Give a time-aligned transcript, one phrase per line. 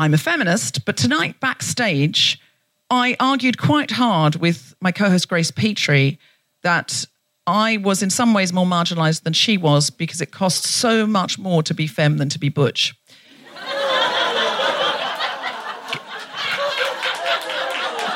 [0.00, 2.40] I'm a feminist, but tonight backstage,
[2.88, 6.20] I argued quite hard with my co host Grace Petrie
[6.62, 7.04] that
[7.48, 11.36] I was in some ways more marginalized than she was because it costs so much
[11.36, 12.94] more to be femme than to be butch.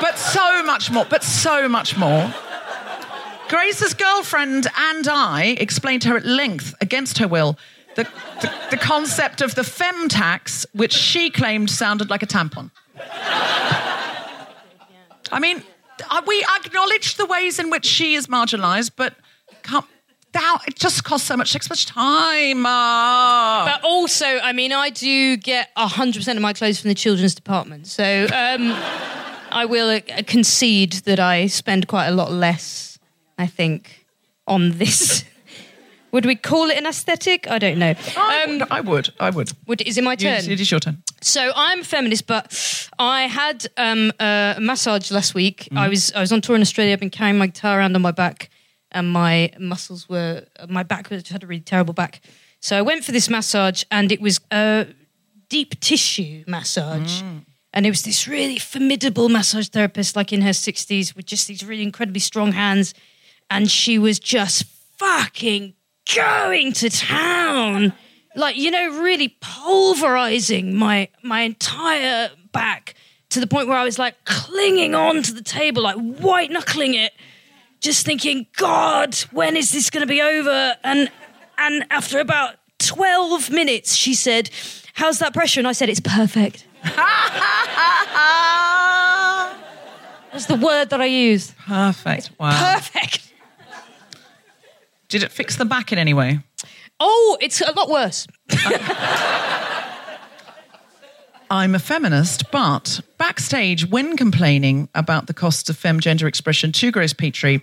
[0.00, 2.32] but so much more, but so much more.
[3.48, 7.58] Grace's girlfriend and I explained to her at length, against her will,
[7.94, 8.04] the,
[8.40, 12.70] the, the concept of the fem tax, which she claimed sounded like a tampon.
[15.30, 15.62] I mean,
[16.10, 19.14] uh, we acknowledge the ways in which she is marginalised, but
[19.62, 19.84] can't,
[20.34, 22.62] now it just costs so much, takes much time.
[22.62, 27.86] But also, I mean, I do get 100% of my clothes from the children's department.
[27.86, 28.72] So um,
[29.50, 32.98] I will uh, concede that I spend quite a lot less,
[33.38, 34.06] I think,
[34.46, 35.24] on this.
[36.12, 37.48] Would we call it an aesthetic?
[37.50, 37.94] I don't know.
[38.16, 39.10] I, Um, would, I would.
[39.18, 39.52] I would.
[39.66, 40.48] would, is it my turn?
[40.48, 41.02] It is your turn.
[41.22, 45.64] So I'm a feminist, but I had um, a massage last week.
[45.64, 45.78] Mm-hmm.
[45.78, 46.92] I was I was on tour in Australia.
[46.92, 48.50] I've been carrying my guitar around on my back,
[48.90, 52.20] and my muscles were my back was had a really terrible back.
[52.60, 54.86] So I went for this massage, and it was a
[55.48, 57.22] deep tissue massage.
[57.22, 57.46] Mm.
[57.74, 61.64] And it was this really formidable massage therapist, like in her 60s, with just these
[61.64, 62.92] really incredibly strong hands.
[63.48, 64.64] And she was just
[64.98, 65.72] fucking
[66.14, 67.92] going to town.
[68.34, 72.94] Like, you know, really pulverizing my my entire back
[73.30, 76.94] to the point where I was like clinging on to the table, like white knuckling
[76.94, 77.12] it,
[77.80, 80.76] just thinking, God, when is this gonna be over?
[80.82, 81.10] And
[81.58, 84.50] and after about 12 minutes, she said,
[84.94, 85.60] How's that pressure?
[85.60, 86.66] And I said, It's perfect.
[90.32, 91.56] That's the word that I used.
[91.58, 92.30] Perfect.
[92.38, 92.74] Wow.
[92.74, 93.31] Perfect.
[95.12, 96.38] Did it fix the back in any way?
[96.98, 98.26] Oh, it's a lot worse.
[101.50, 106.90] I'm a feminist, but backstage, when complaining about the costs of femme gender expression to
[106.90, 107.62] Grace Petrie,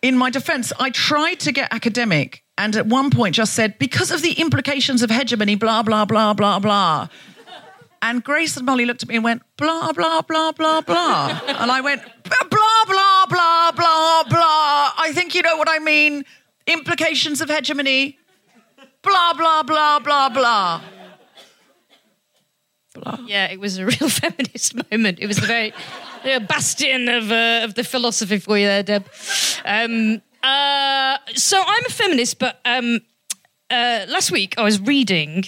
[0.00, 4.10] in my defense, I tried to get academic and at one point just said, because
[4.10, 7.08] of the implications of hegemony, blah, blah, blah, blah, blah.
[8.00, 11.40] And Grace and Molly looked at me and went, blah, blah, blah, blah, blah.
[11.46, 14.65] And I went, blah, blah, blah, blah, blah.
[15.36, 16.24] You know what I mean.
[16.66, 18.18] Implications of hegemony,
[19.02, 20.80] blah, blah, blah, blah, blah.
[22.94, 23.18] Butler.
[23.26, 25.18] Yeah, it was a real feminist moment.
[25.20, 25.74] It was the very
[26.48, 29.06] bastion of uh, of the philosophy for you there, Deb.
[29.66, 33.00] Um, uh, so I'm a feminist, but um,
[33.70, 35.44] uh, last week I was reading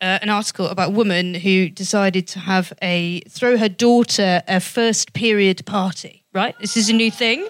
[0.00, 4.60] uh, an article about a woman who decided to have a throw her daughter a
[4.60, 6.22] first period party.
[6.32, 7.48] Right, this is a new thing.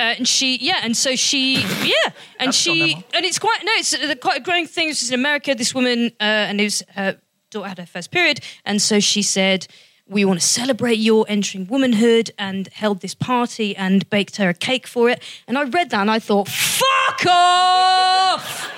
[0.00, 3.92] Uh, and she, yeah, and so she, yeah, and she, and it's quite no, it's
[3.92, 4.88] uh, quite a growing thing.
[4.88, 5.54] This is in America.
[5.54, 7.18] This woman, uh, and it was her
[7.50, 9.66] daughter had her first period, and so she said,
[10.08, 14.54] "We want to celebrate your entering womanhood," and held this party and baked her a
[14.54, 15.22] cake for it.
[15.46, 18.70] And I read that and I thought, "Fuck off."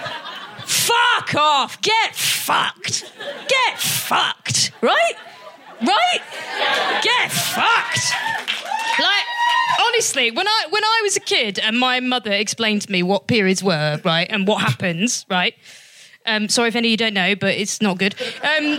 [0.65, 1.81] Fuck off!
[1.83, 3.13] Get fucked!
[3.49, 4.73] Get fucked!
[4.81, 5.15] Right?
[5.81, 6.21] Right?
[7.03, 8.62] Get fucked!
[8.99, 9.25] Like,
[9.89, 13.27] honestly, when I when I was a kid and my mother explained to me what
[13.27, 15.55] periods were, right, and what happens, right?
[16.27, 18.15] Um, sorry if any of you don't know, but it's not good.
[18.43, 18.79] Um,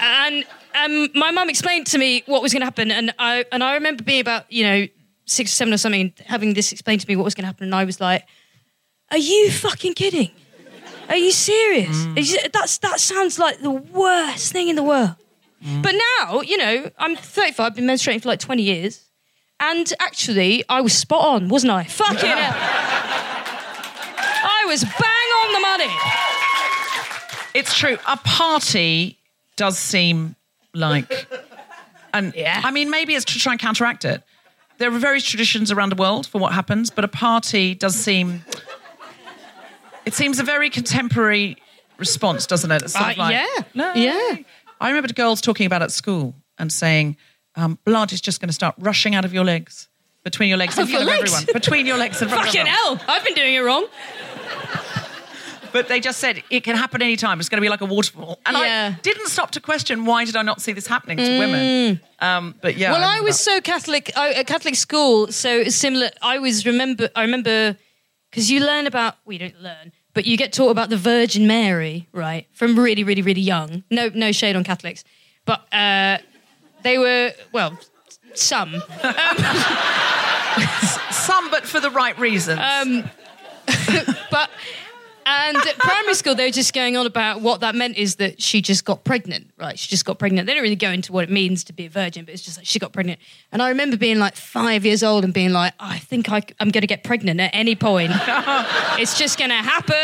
[0.00, 0.44] and
[0.74, 3.74] um, my mum explained to me what was going to happen, and I and I
[3.74, 4.86] remember being about you know
[5.24, 7.64] six or seven or something, having this explained to me what was going to happen,
[7.64, 8.24] and I was like,
[9.10, 10.30] "Are you fucking kidding?
[11.08, 12.04] Are you serious?
[12.06, 15.14] Are you- that's that sounds like the worst thing in the world."
[15.82, 19.00] But now, you know, I'm 35, I've been menstruating for like 20 years.
[19.58, 21.84] And actually, I was spot on, wasn't I?
[21.84, 22.54] Fucking hell.
[24.48, 25.94] I was bang on the money.
[27.54, 27.96] It's true.
[28.06, 29.18] A party
[29.56, 30.36] does seem
[30.74, 31.26] like,
[32.12, 32.60] and Yeah.
[32.62, 34.22] I mean, maybe it's to try and counteract it.
[34.78, 38.44] There are various traditions around the world for what happens, but a party does seem.
[40.04, 41.56] It seems a very contemporary
[41.96, 42.82] response, doesn't it?
[42.82, 43.62] It's sort of Uh, like, yeah.
[43.72, 43.94] no.
[43.94, 44.36] Yeah.
[44.78, 47.16] I remember the girls talking about at school and saying,
[47.56, 49.88] um, "Blood is just going to start rushing out of your legs,
[50.24, 51.32] between your legs, in Of front your of legs?
[51.34, 53.86] everyone, between your legs, in front Fucking everyone." hell, I've been doing it wrong.
[55.72, 57.38] But they just said it can happen anytime.
[57.38, 58.38] It's going to be like a waterfall.
[58.46, 58.94] And Yeah.
[58.96, 62.00] I didn't stop to question why did I not see this happening to women?
[62.18, 62.88] Um, but yeah.
[62.88, 62.92] Mm.
[62.92, 63.50] Well, I remember was that.
[63.56, 66.08] so Catholic, I, at Catholic school, so similar.
[66.22, 67.76] I was remember, I remember,
[68.30, 72.08] because you learn about, well, don't learn, but you get taught about the Virgin Mary,
[72.12, 73.84] right, from really, really, really young.
[73.90, 75.04] No, no shade on Catholics,
[75.44, 76.18] but uh,
[76.86, 77.78] they were well,
[78.34, 78.82] some.
[81.10, 82.60] some, but for the right reasons.
[82.60, 83.10] Um,
[84.30, 84.50] but
[85.26, 88.40] and at primary school they were just going on about what that meant is that
[88.40, 91.24] she just got pregnant right she just got pregnant they don't really go into what
[91.24, 93.18] it means to be a virgin but it's just like she got pregnant
[93.52, 96.70] and i remember being like five years old and being like i think I, i'm
[96.70, 98.12] going to get pregnant at any point
[98.98, 99.96] it's just going to happen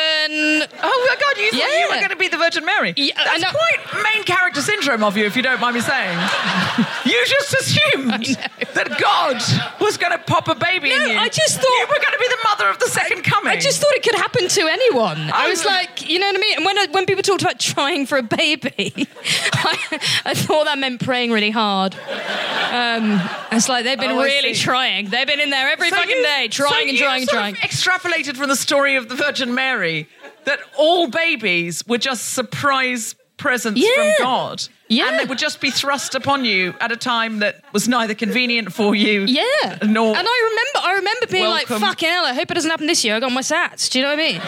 [0.83, 2.95] oh my God, you thought you were going to be the Virgin Mary?
[2.97, 6.19] Yeah, That's quite main character syndrome of you, if you don't mind me saying.
[7.07, 8.39] you just assumed
[8.75, 9.37] that God
[9.81, 11.19] was going to pop a baby No, in you.
[11.19, 13.53] I just thought- you were going to be the mother of the second coming.
[13.53, 15.12] I just thought it could happen to anyone.
[15.19, 16.57] I was like, you know what I mean?
[16.57, 18.93] And when, when people talked about trying for a baby,
[19.53, 21.95] I, I thought that meant praying really hard.
[21.95, 23.21] Um,
[23.51, 25.09] it's like they've been Oh, really trying.
[25.11, 27.55] They've been in there every So fucking you- day, trying so and trying and trying.
[27.57, 30.09] Extrapolated from the story of the Virgin Mary
[30.45, 34.15] that all babies were just surprise presents Yeah.
[34.17, 34.69] from God.
[34.93, 35.09] Yeah.
[35.09, 38.73] And they would just be thrust upon you at a time that was neither convenient
[38.73, 39.79] for you Yeah.
[39.83, 41.81] nor and I remember I remember being Welcome.
[41.81, 43.17] like, fucking hell, I hope it doesn't happen this year.
[43.17, 43.89] I got my sats.
[43.91, 44.43] Do you know what I mean?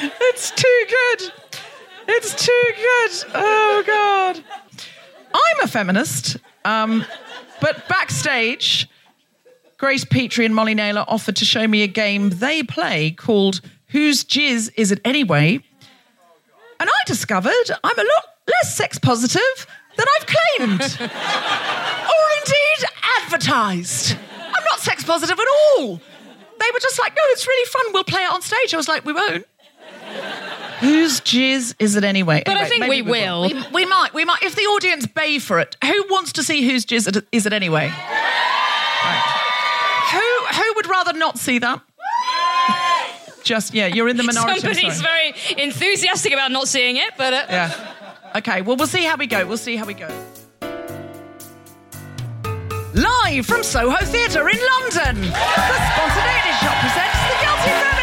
[0.00, 1.32] It's too good.
[2.08, 3.30] It's too good.
[3.34, 4.42] Oh God.
[5.34, 7.04] I'm a feminist, um,
[7.60, 8.88] but backstage,
[9.76, 13.60] Grace Petrie and Molly Naylor offered to show me a game they play called
[13.90, 15.60] "Whose Jizz Is It Anyway?"
[16.80, 19.66] And I discovered I'm a lot less sex positive
[19.96, 22.88] than I've claimed, or indeed
[23.22, 24.16] advertised.
[24.40, 25.46] I'm not sex positive at
[25.78, 25.96] all.
[25.96, 27.92] They were just like, "No, it's really fun.
[27.92, 29.46] We'll play it on stage." I was like, "We won't."
[30.80, 32.42] Whose jizz is it anyway?
[32.46, 33.42] But I think maybe we will.
[33.48, 34.14] We, we might.
[34.14, 34.42] We might.
[34.44, 37.52] If the audience bay for it, who wants to see whose jizz it- is it
[37.52, 37.88] anyway?
[37.88, 39.22] Right.
[40.12, 41.80] Who who would rather not see that?
[43.48, 44.60] Just yeah, you're in the minority.
[44.60, 47.94] Somebody's very enthusiastic about not seeing it, but uh, Yeah.
[48.36, 48.60] Okay.
[48.60, 49.46] Well, we'll see how we go.
[49.46, 50.08] We'll see how we go.
[52.92, 57.97] Live from Soho Theatre in London, the Spontaneity Shop presents The Guilty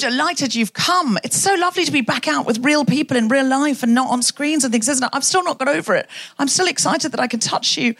[0.00, 1.18] delighted you've come.
[1.22, 4.10] It's so lovely to be back out with real people in real life and not
[4.10, 5.10] on screens and things, isn't it?
[5.12, 6.08] I've still not got over it.
[6.38, 7.94] I'm still excited that I can touch you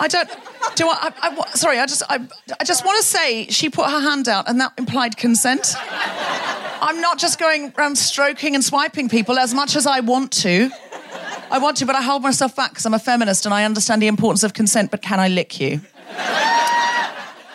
[0.00, 0.28] I don't.
[0.76, 2.26] Do I, I, I sorry, I just, I,
[2.58, 5.74] I just want to say she put her hand out, and that implied consent.
[5.78, 10.70] I'm not just going around stroking and swiping people as much as I want to.
[11.50, 14.00] I want to, but I hold myself back because I'm a feminist and I understand
[14.00, 14.90] the importance of consent.
[14.90, 15.82] But can I lick you?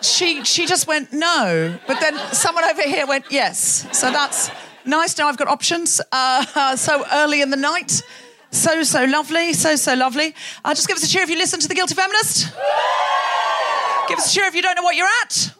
[0.02, 3.88] She, she just went no, but then someone over here went yes.
[3.98, 4.52] So that's
[4.86, 5.18] nice.
[5.18, 6.02] Now I've got options.
[6.12, 8.02] Uh, so early in the night.
[8.52, 9.54] So, so lovely.
[9.54, 10.34] So, so lovely.
[10.64, 12.54] Uh, just give us a cheer if you listen to The Guilty Feminist.
[14.08, 15.52] Give us a cheer if you don't know what you're at.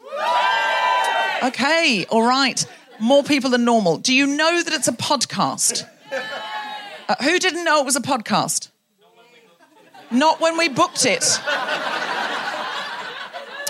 [1.44, 2.64] Okay, all right.
[2.98, 3.98] More people than normal.
[3.98, 5.86] Do you know that it's a podcast?
[7.08, 8.70] Uh, who didn't know it was a podcast?
[10.10, 11.24] Not when we booked it.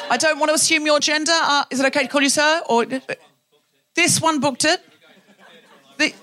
[0.08, 1.32] I don't want to assume your gender.
[1.34, 2.62] Uh, is it okay to call you sir?
[2.68, 2.86] Or
[3.94, 4.80] this one booked it.
[5.98, 6.14] The,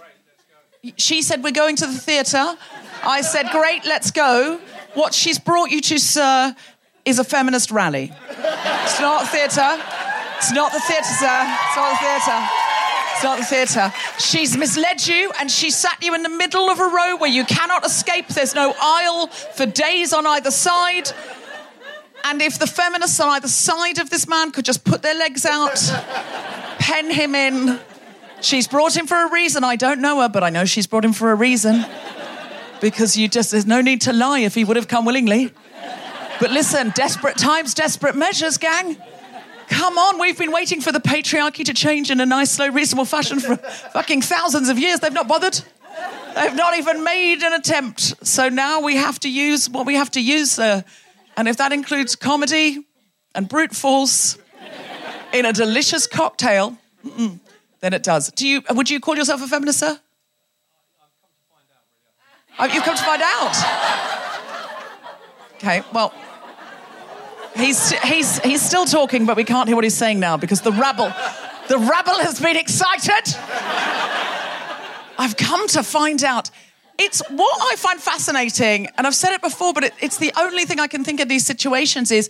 [0.98, 2.56] she said we're going to the theatre.
[3.04, 4.60] I said, great, let's go.
[4.94, 6.56] What she's brought you to, sir,
[7.04, 8.14] is a feminist rally.
[8.30, 9.82] It's not theatre.
[10.38, 11.58] It's not the theatre, sir.
[11.68, 12.48] It's not the theatre.
[13.14, 13.94] It's not the theatre.
[14.20, 17.44] She's misled you and she sat you in the middle of a row where you
[17.46, 18.28] cannot escape.
[18.28, 21.12] There's no aisle for days on either side.
[22.24, 25.46] And if the feminists on either side of this man could just put their legs
[25.46, 25.76] out,
[26.80, 27.80] pen him in.
[28.42, 29.64] She's brought him for a reason.
[29.64, 31.86] I don't know her, but I know she's brought him for a reason
[32.82, 35.52] because you just, there's no need to lie if he would have come willingly.
[36.40, 38.98] But listen, desperate times, desperate measures, gang.
[39.68, 43.06] Come on, we've been waiting for the patriarchy to change in a nice, slow, reasonable
[43.06, 45.00] fashion for fucking thousands of years.
[45.00, 45.62] They've not bothered.
[46.36, 48.26] They've not even made an attempt.
[48.26, 50.84] So now we have to use what we have to use, sir.
[51.36, 52.86] And if that includes comedy
[53.34, 54.38] and brute force
[55.34, 56.78] in a delicious cocktail,
[57.82, 58.32] then it does.
[58.32, 60.00] Do you, would you call yourself a feminist, sir?
[61.00, 63.56] Oh, oh, you've come to find out.
[65.56, 66.14] Okay, well,
[67.56, 70.72] he's, he's, he's still talking, but we can't hear what he's saying now because the
[70.72, 71.12] rabble,
[71.68, 73.36] the rabble has been excited.
[75.18, 76.52] I've come to find out.
[76.98, 80.66] It's what I find fascinating, and I've said it before, but it, it's the only
[80.66, 82.30] thing I can think of these situations is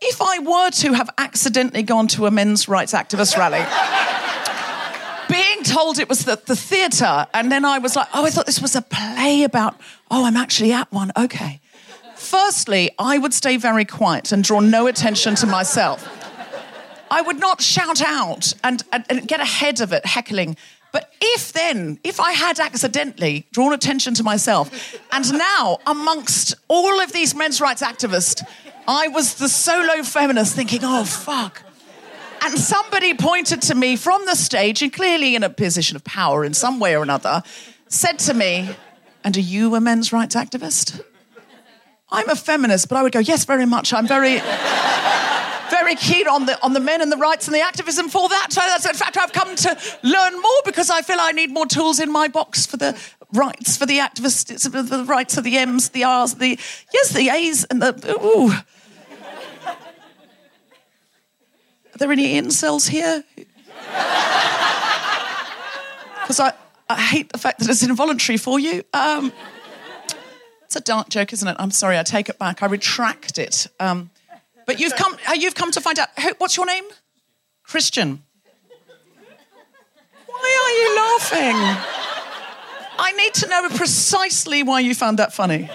[0.00, 3.64] if I were to have accidentally gone to a men's rights activist rally
[5.28, 8.46] being told it was the, the theatre, and then I was like, oh, I thought
[8.46, 9.80] this was a play about,
[10.10, 11.10] oh, I'm actually at one.
[11.16, 11.60] Okay.
[12.14, 16.08] Firstly, I would stay very quiet and draw no attention to myself.
[17.10, 20.56] I would not shout out and, and, and get ahead of it, heckling.
[20.94, 27.00] But if then, if I had accidentally drawn attention to myself, and now amongst all
[27.00, 28.44] of these men's rights activists,
[28.86, 31.64] I was the solo feminist thinking, oh, fuck.
[32.42, 36.44] And somebody pointed to me from the stage, and clearly in a position of power
[36.44, 37.42] in some way or another,
[37.88, 38.70] said to me,
[39.24, 41.02] And are you a men's rights activist?
[42.12, 43.92] I'm a feminist, but I would go, Yes, very much.
[43.92, 44.40] I'm very.
[45.70, 48.52] Very keen on the on the men and the rights and the activism for that.
[48.52, 51.66] So that's in fact I've come to learn more because I feel I need more
[51.66, 52.98] tools in my box for the
[53.32, 56.58] rights for the activists, for the rights of the M's, the R's, the
[56.92, 58.52] yes, the A's and the ooh.
[61.94, 63.24] Are there any incels here?
[66.24, 66.54] Because I,
[66.88, 68.82] I hate the fact that it's involuntary for you.
[68.94, 69.30] Um,
[70.62, 71.54] it's a dark joke, isn't it?
[71.58, 72.62] I'm sorry, I take it back.
[72.62, 73.66] I retract it.
[73.78, 74.10] Um,
[74.66, 76.08] but you've come, uh, you've come to find out.
[76.38, 76.84] What's your name?
[77.62, 78.22] Christian.
[80.26, 81.56] Why are you laughing?
[82.98, 85.70] I need to know precisely why you found that funny.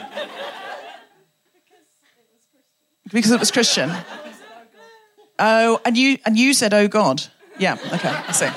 [3.12, 3.91] Because it was Christian.
[5.39, 7.24] Oh, and you and you said, "Oh God."
[7.58, 7.77] Yeah.
[7.93, 8.10] Okay.
[8.10, 8.50] I see.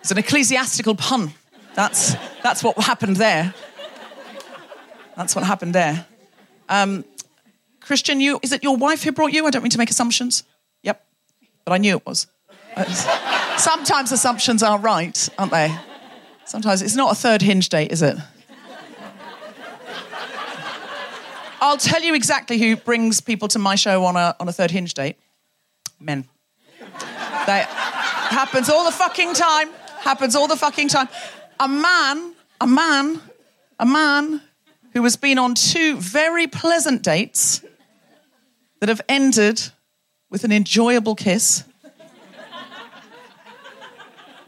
[0.00, 1.32] It's an ecclesiastical pun.
[1.74, 3.54] That's that's what happened there.
[5.16, 6.06] That's what happened there.
[6.68, 7.04] Um,
[7.84, 9.46] Christian, you is it your wife who brought you?
[9.46, 10.44] I don't mean to make assumptions.
[10.82, 11.04] Yep,
[11.64, 12.26] but I knew it was.
[13.56, 15.76] Sometimes assumptions are right, aren't they?
[16.44, 18.16] Sometimes it's not a third hinge date, is it?
[21.60, 24.70] I'll tell you exactly who brings people to my show on a on a third
[24.70, 25.16] hinge date
[26.02, 26.24] men.
[27.46, 27.66] That
[28.30, 29.70] happens all the fucking time.
[30.00, 31.08] Happens all the fucking time.
[31.60, 33.20] A man, a man,
[33.78, 34.42] a man
[34.92, 37.64] who has been on two very pleasant dates
[38.82, 39.70] that have ended
[40.28, 41.62] with an enjoyable kiss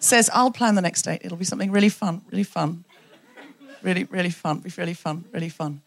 [0.01, 1.21] says, I'll plan the next date.
[1.23, 2.85] It'll be something really fun, really fun.
[3.81, 4.59] Really, really fun.
[4.59, 5.83] Be really fun, really fun.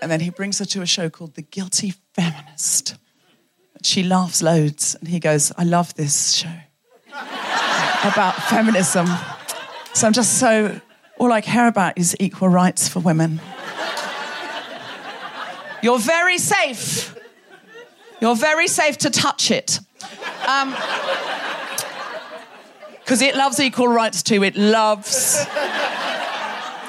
[0.00, 2.96] And then he brings her to a show called The Guilty Feminist
[3.86, 4.94] she laughs loads.
[4.96, 6.56] And he goes, I love this show
[7.10, 9.06] about feminism.
[9.92, 10.80] So I'm just so,
[11.18, 13.40] all I care about is equal rights for women.
[15.84, 17.14] You're very safe.
[18.18, 19.80] You're very safe to touch it.
[20.48, 20.70] Um,
[23.00, 24.42] because it loves equal rights too.
[24.42, 25.44] It loves.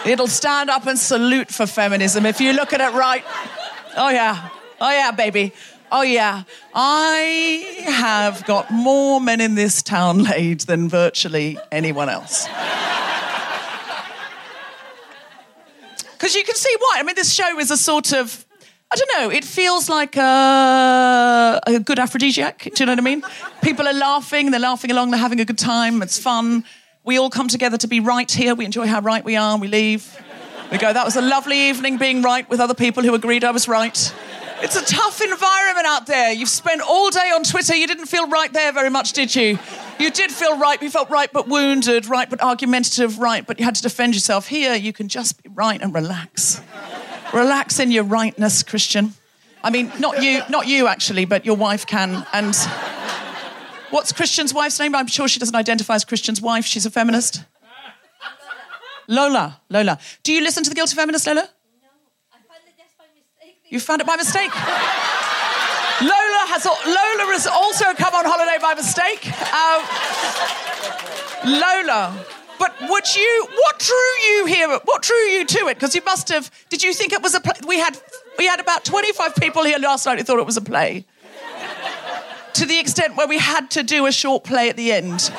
[0.06, 3.26] It'll stand up and salute for feminism if you look at it right.
[3.98, 4.48] Oh, yeah.
[4.80, 5.52] Oh, yeah, baby.
[5.92, 6.44] Oh, yeah.
[6.74, 12.48] I have got more men in this town laid than virtually anyone else.
[16.14, 16.96] Because you can see why.
[17.00, 18.46] I mean, this show is a sort of,
[18.92, 22.64] I don't know, it feels like a, a good aphrodisiac.
[22.64, 23.24] Do you know what I mean?
[23.62, 26.64] People are laughing, they're laughing along, they're having a good time, it's fun.
[27.04, 28.56] We all come together to be right here.
[28.56, 30.22] We enjoy how right we are, we leave.
[30.72, 33.52] We go, that was a lovely evening being right with other people who agreed I
[33.52, 34.14] was right.
[34.62, 36.32] It's a tough environment out there.
[36.32, 37.76] You've spent all day on Twitter.
[37.76, 39.60] You didn't feel right there very much, did you?
[40.00, 40.82] You did feel right.
[40.82, 44.48] You felt right but wounded, right but argumentative, right but you had to defend yourself.
[44.48, 46.62] Here, you can just be right and relax.
[47.36, 49.14] Relax in your rightness, Christian.
[49.64, 52.26] I mean, not you, not you actually, but your wife can.
[52.34, 52.56] And
[53.90, 54.96] what's Christian's wife's name?
[54.96, 56.66] I'm sure she doesn't identify as Christian's wife.
[56.66, 57.44] She's a feminist.
[59.08, 60.00] Lola, Lola.
[60.24, 61.42] Do you listen to the Guilty Feminist, Lola?
[61.42, 61.48] No,
[62.32, 63.58] I found it just by mistake.
[63.70, 64.52] You found it by mistake.
[66.02, 69.26] Lola has Lola has also come on holiday by mistake.
[69.54, 69.82] Um,
[71.46, 72.26] Lola,
[72.60, 73.48] but would you?
[73.54, 74.70] What drew you here?
[74.86, 75.76] What drew you to it?
[75.76, 76.52] Because you must have.
[76.70, 77.56] Did you think it was a play?
[77.68, 77.98] We had
[78.38, 81.06] we had about twenty five people here last night who thought it was a play.
[82.54, 85.32] to the extent where we had to do a short play at the end.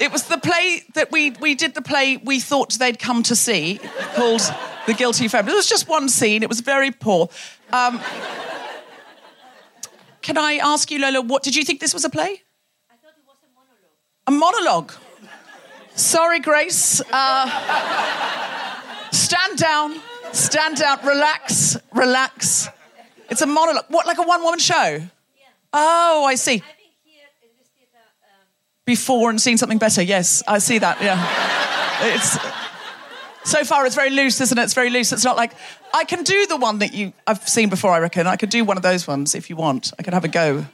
[0.00, 3.36] It was the play that we we did the play we thought they'd come to
[3.36, 3.78] see
[4.14, 4.40] called
[4.86, 5.54] The Guilty Feminist.
[5.54, 6.42] It was just one scene.
[6.42, 7.28] It was very poor.
[7.72, 8.00] Um,
[10.22, 12.42] can I ask you, Lola, what did you think this was a play?
[12.90, 13.36] I thought it was
[14.26, 14.92] a monologue.
[15.94, 17.02] Sorry, Grace.
[17.12, 20.00] Uh, stand down.
[20.32, 20.98] Stand down.
[21.04, 21.76] Relax.
[21.92, 22.68] Relax.
[23.30, 23.86] It's a monologue.
[23.88, 24.98] What, like a one-woman show?
[24.98, 25.08] Yeah.
[25.72, 26.62] Oh, I see
[28.84, 30.02] before and seen something better.
[30.02, 31.00] Yes, I see that.
[31.00, 31.18] Yeah.
[32.14, 32.36] It's
[33.44, 34.62] so far it's very loose, isn't it?
[34.62, 35.12] It's very loose.
[35.12, 35.52] It's not like
[35.94, 37.92] I can do the one that you I've seen before.
[37.92, 39.92] I reckon I could do one of those ones if you want.
[39.98, 40.66] I could have a go.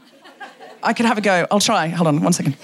[0.82, 1.46] I could have a go.
[1.50, 1.88] I'll try.
[1.88, 2.56] Hold on, one second.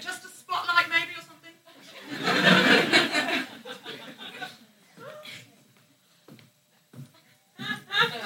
[0.00, 1.52] Just a spotlight, maybe, or something.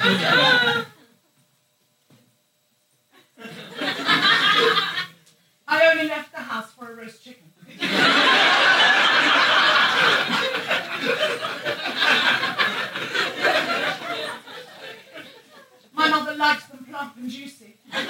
[0.03, 0.87] I
[5.91, 7.45] only left the house for a roast chicken.
[15.93, 17.77] My mother likes them plump and juicy.
[17.85, 18.07] she said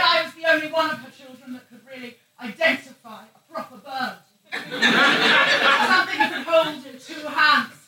[0.00, 4.16] I was the only one of her children that could really identify a proper bird.
[4.50, 7.82] Something you could hold in two hands.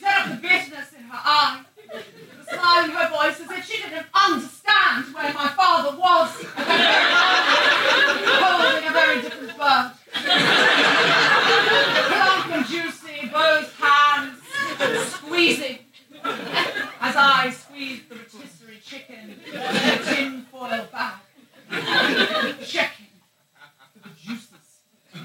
[0.00, 1.60] She up the bitterness in her eye,
[1.92, 2.02] the
[2.56, 6.30] smile in her voice as if she didn't understand where my father was.
[8.40, 9.92] Holding a very different bird.
[12.08, 14.40] Plump and juicy, both hands
[15.12, 15.80] squeezing
[16.24, 21.20] as I squeezed the rotisserie chicken in a tin foil bag.
[22.64, 23.09] Checking.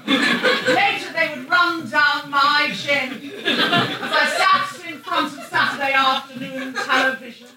[0.04, 3.12] Later they would run down my chin
[3.44, 7.48] as I sat in front of Saturday afternoon television.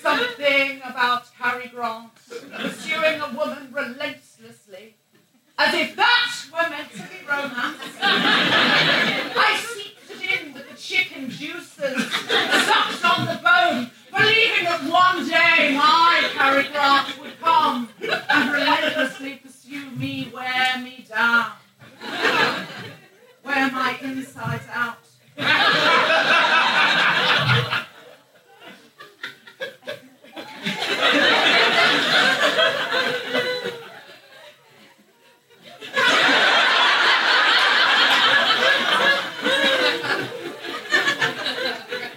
[0.00, 2.10] Something about Cary Grant
[2.52, 4.94] pursuing a woman relentlessly,
[5.58, 7.98] as if that were meant to be romance.
[8.00, 15.28] I seeped it in with the chicken juices, sucked on the bone, believing that one
[15.28, 21.52] day my Cary Grant would come and relentlessly pursue me, wear me down,
[23.44, 24.98] wear my insides out.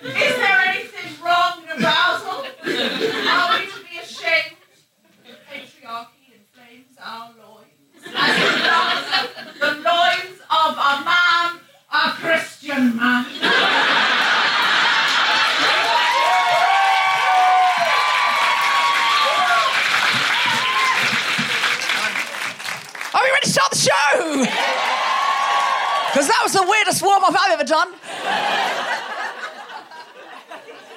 [0.06, 2.46] Is there anything wrong in arousal?
[2.66, 4.58] Are we to be ashamed?
[5.50, 7.74] Patriarchy inflames our loins.
[8.16, 9.14] As it does
[9.60, 11.60] the loins of a man,
[11.92, 13.26] a Christian man.
[23.14, 24.46] Are we ready to start the show?
[26.12, 27.94] Because that was the weirdest warm up I've ever done.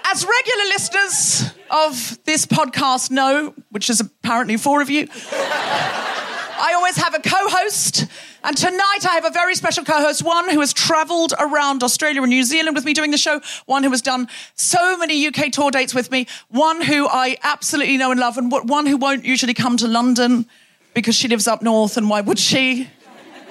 [0.04, 6.96] As regular listeners, of this podcast know, which is apparently four of you, I always
[6.96, 8.06] have a co host.
[8.44, 12.22] And tonight I have a very special co host, one who has travelled around Australia
[12.22, 15.50] and New Zealand with me doing the show, one who has done so many UK
[15.50, 19.24] tour dates with me, one who I absolutely know and love, and one who won't
[19.24, 20.46] usually come to London
[20.94, 22.88] because she lives up north, and why would she?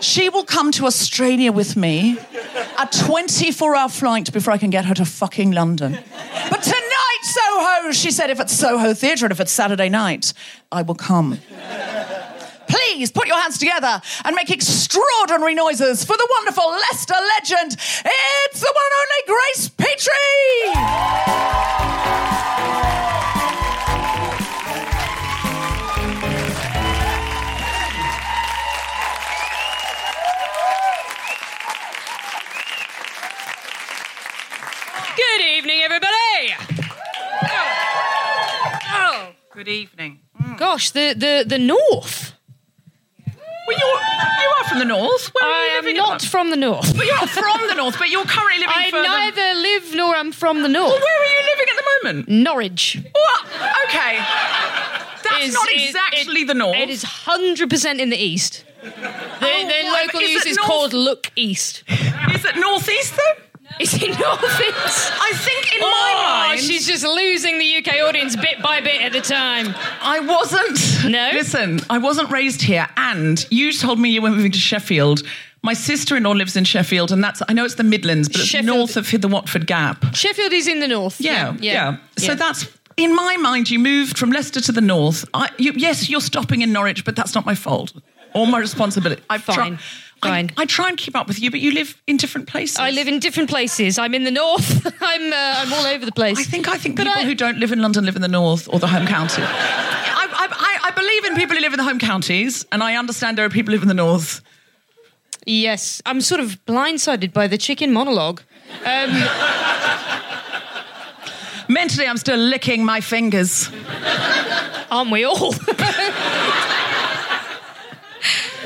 [0.02, 2.18] She will come to Australia with me,
[2.78, 5.98] a 24 hour flight before I can get her to fucking London.
[6.50, 6.95] But tonight,
[7.36, 10.32] Soho, she said, if it's Soho Theatre and if it's Saturday night,
[10.72, 11.38] I will come.
[12.66, 17.74] Please put your hands together and make extraordinary noises for the wonderful Leicester legend.
[17.74, 20.16] It's the one and only Grace Petrie!
[35.18, 36.85] Good evening, everybody.
[37.52, 40.20] Oh, Good evening.
[40.42, 40.58] Mm.
[40.58, 42.34] gosh, the the the north.
[43.68, 44.00] Well, you're,
[44.44, 45.32] you are from the north.
[45.34, 46.96] Where are you I am not from the north.
[46.96, 49.08] But you're not from the north, but you're currently living I further.
[49.08, 50.92] neither live nor am from the north.
[50.92, 52.30] Well, where are you living at the moment?
[52.30, 53.00] Norwich.
[53.12, 53.46] What?
[53.88, 54.20] Okay.
[55.24, 56.76] That's is- not exactly it- the north.
[56.78, 58.64] It is hundred percent in the east.
[58.84, 58.96] The, the
[59.42, 61.84] right, local is news it is north- called Look East.
[61.90, 63.44] Is it northeast though?
[63.80, 65.12] Is it northeast?
[65.20, 69.02] I think in Oh, my mind, she's just losing the UK audience bit by bit
[69.02, 69.76] at a time.
[70.02, 71.12] I wasn't.
[71.12, 71.30] No?
[71.34, 75.24] Listen, I wasn't raised here, and you told me you were moving to Sheffield.
[75.62, 78.78] My sister-in-law lives in Sheffield, and that's I know it's the Midlands, but it's Sheffield-
[78.78, 80.16] north of the Watford Gap.
[80.16, 81.20] Sheffield is in the north.
[81.20, 81.98] Yeah, yeah.
[82.18, 82.36] So yeah.
[82.36, 83.70] that's in my mind.
[83.70, 85.26] You moved from Leicester to the north.
[85.34, 87.94] I, you, yes, you're stopping in Norwich, but that's not my fault
[88.34, 89.22] or my responsibility.
[89.30, 89.80] I Fine,
[90.32, 90.50] I.
[90.58, 92.78] I try and keep up with you, but you live in different places.
[92.78, 93.98] I live in different places.
[94.00, 94.86] I'm in the north.
[95.02, 96.38] I'm uh, I'm all over the place.
[96.40, 98.28] I think I think But people I- who don't live in London live in the
[98.28, 99.42] north or the home county.
[99.46, 102.96] I, I, I, I believe in people who live in the home counties, and I
[102.96, 104.42] understand there are people who live in the north.
[105.46, 108.42] Yes, I'm sort of blindsided by the chicken monologue.
[108.84, 109.12] Um,
[111.68, 113.70] Mentally, I'm still licking my fingers.
[114.92, 115.52] aren't we all?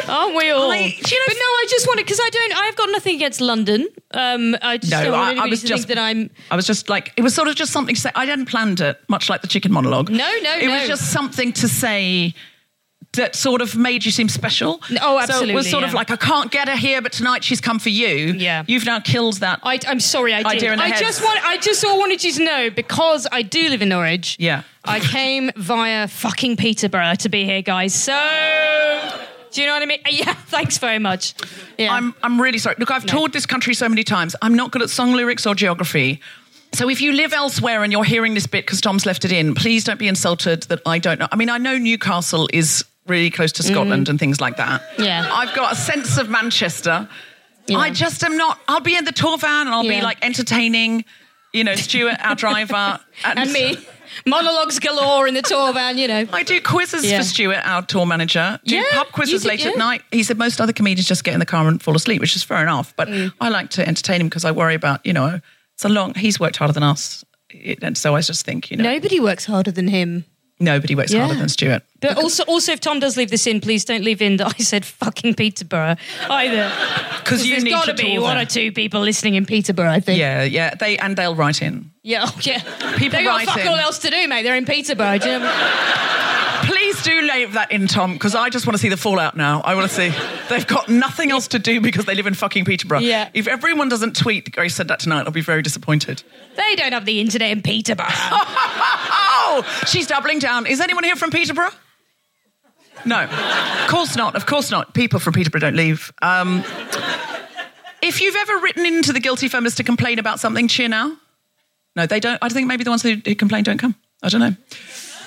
[0.18, 0.72] Aren't we all?
[0.72, 2.54] I- you know- but no, I just wanted because I don't.
[2.58, 3.88] I've got nothing against London.
[4.12, 6.30] Um, I just No, don't want I, anybody I was to just think that I'm.
[6.52, 8.12] I was just like it was sort of just something to say.
[8.16, 10.10] I hadn't planned it, much like the chicken monologue.
[10.10, 12.34] No, no, It was just something to say
[13.14, 14.80] that sort of made you seem special.
[15.02, 15.48] Oh, absolutely.
[15.48, 17.80] So it was sort of like I can't get her here, but tonight she's come
[17.80, 18.34] for you.
[18.34, 18.64] Yeah.
[18.68, 19.60] You've now killed that.
[19.64, 20.72] I, I'm sorry, I Idea did.
[20.74, 21.00] in the I head.
[21.00, 21.44] just want.
[21.44, 24.38] I just all wanted you to know because I do live in Norwich.
[24.40, 24.62] Yeah.
[24.86, 27.94] I came via fucking Peterborough to be here, guys.
[27.96, 28.14] So.
[29.52, 30.00] Do you know what I mean?
[30.10, 31.34] Yeah, thanks very much.
[31.78, 31.94] Yeah.
[31.94, 32.76] I'm I'm really sorry.
[32.80, 34.36] Look, I've toured this country so many times.
[34.42, 36.20] I'm not good at song lyrics or geography.
[36.74, 39.56] So if you live elsewhere and you're hearing this bit because Tom's left it in,
[39.56, 41.28] please don't be insulted that I don't know.
[41.32, 44.82] I mean, I know Newcastle is really close to Scotland and things like that.
[44.98, 45.06] Mm.
[45.06, 45.30] Yeah.
[45.32, 47.10] I've got a sense of Manchester.
[47.68, 47.78] Yeah.
[47.78, 48.60] I just am not.
[48.68, 51.06] I'll be in the tour van and I'll be like entertaining,
[51.54, 53.78] you know, Stuart, our driver, and me.
[54.26, 56.26] Monologues galore in the tour van, you know.
[56.32, 57.18] I do quizzes Yeah.
[57.20, 58.60] for Stuart, our tour manager.
[58.66, 60.02] Do Yeah, pub quizzes do- late at night.
[60.12, 62.44] He said most other comedians just get in the car and fall asleep, which is
[62.44, 62.94] fair enough.
[62.96, 63.34] But Mm.
[63.42, 65.40] I like to entertain him because I worry about, you know,
[65.76, 66.14] it's a long.
[66.16, 67.24] He's worked harder than us,
[67.82, 70.26] and so I just think, you know, Nobody works harder than him.
[70.60, 71.84] Nobody works harder than Stuart.
[72.02, 74.64] But also, also, if Tom does leave this in, please don't leave in that I
[74.64, 75.96] said fucking Peterborough
[76.30, 76.72] either.
[77.20, 80.20] Because you There's got to be one or two people listening in Peterborough, I think.
[80.20, 80.76] Yeah, yeah.
[80.76, 81.92] They and they'll write in.
[82.04, 82.60] Yeah, oh, yeah.
[82.98, 83.68] People They've got fuck in.
[83.68, 84.44] all else to do, mate.
[84.44, 85.18] They're in Peterborough.
[85.18, 86.06] Do you know?
[86.64, 89.62] Please do leave that in, Tom, because I just want to see the fallout now.
[89.62, 90.14] I want to see
[90.50, 93.00] they've got nothing else to do because they live in fucking Peterborough.
[93.00, 93.30] Yeah.
[93.34, 96.24] If everyone doesn't tweet, Grace said that tonight, I'll be very disappointed.
[96.56, 98.06] They don't have the internet in Peterborough.
[99.52, 100.68] Oh, she's doubling down.
[100.68, 101.72] Is anyone here from Peterborough?
[103.04, 104.36] No, of course not.
[104.36, 104.94] Of course not.
[104.94, 106.12] People from Peterborough don't leave.
[106.22, 106.64] Um,
[108.02, 111.18] if you've ever written into the guilty feminist to complain about something, cheer now.
[111.96, 112.38] No, they don't.
[112.42, 113.96] I think maybe the ones who, who complain don't come.
[114.22, 114.56] I don't know.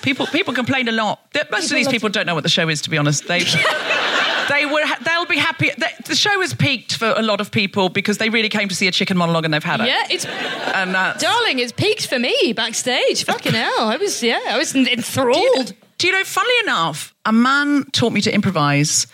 [0.03, 1.21] People people complain a lot.
[1.51, 2.83] Most of these people don't know what the show is.
[2.83, 3.41] To be honest, they.
[4.49, 4.83] They were.
[5.05, 5.71] They'll be happy.
[5.77, 8.75] They, the show has peaked for a lot of people because they really came to
[8.75, 9.87] see a chicken monologue and they've had it.
[9.87, 11.59] yeah, it's And that's, darling.
[11.59, 13.25] It's peaked for me backstage.
[13.25, 15.73] Fucking hell, I was yeah, I was Do you, enthralled.
[15.99, 19.07] do you know, funnily enough, a man taught me to improvise.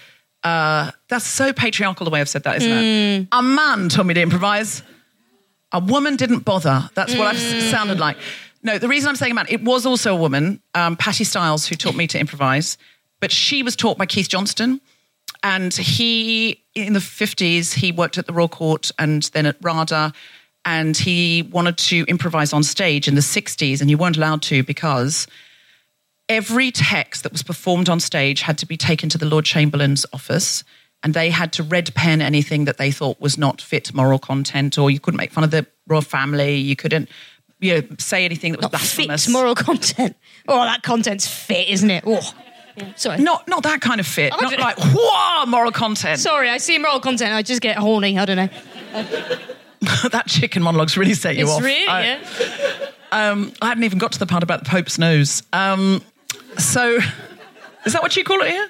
[0.45, 3.29] Uh, that's so patriarchal the way I've said that, isn't it?
[3.33, 4.83] A man taught me to improvise.
[5.73, 6.88] A woman didn't bother.
[6.95, 7.38] That's what I've
[7.71, 8.17] sounded like.
[8.62, 11.67] No, the reason I'm saying a man, it was also a woman, um, Patti Stiles,
[11.67, 12.79] who taught me to improvise,
[13.21, 14.81] but she was taught by Keith Johnstone.
[15.42, 20.12] And he, in the 50s, he worked at the Royal Court and then at RADA.
[20.64, 24.62] and he wanted to improvise on stage in the 60s, and you weren't allowed to
[24.64, 25.27] because
[26.29, 30.05] every text that was performed on stage had to be taken to the Lord Chamberlain's
[30.12, 30.64] office.
[31.03, 34.77] And they had to red pen anything that they thought was not fit moral content,
[34.77, 36.57] or you couldn't make fun of the royal family.
[36.57, 37.09] You couldn't,
[37.61, 39.24] you know, say anything that was Not blasphemous.
[39.27, 40.16] fit moral content.
[40.48, 42.03] Oh, that content's fit, isn't it?
[42.05, 42.20] Oh,
[42.79, 43.19] yeah, sorry.
[43.19, 44.33] Not not that kind of fit.
[44.33, 46.21] I Not don't- like whoa moral content.
[46.21, 47.33] Sorry, I see moral content.
[47.33, 48.19] I just get horny.
[48.19, 48.49] I don't know.
[50.11, 51.62] that chicken monologue's really set you It's off.
[51.62, 52.21] really I, yeah.
[53.12, 55.43] um, I hadn't even got to the part about the Pope's nose.
[55.53, 56.03] Um,
[56.59, 56.99] so,
[57.85, 58.69] is that what you call it here?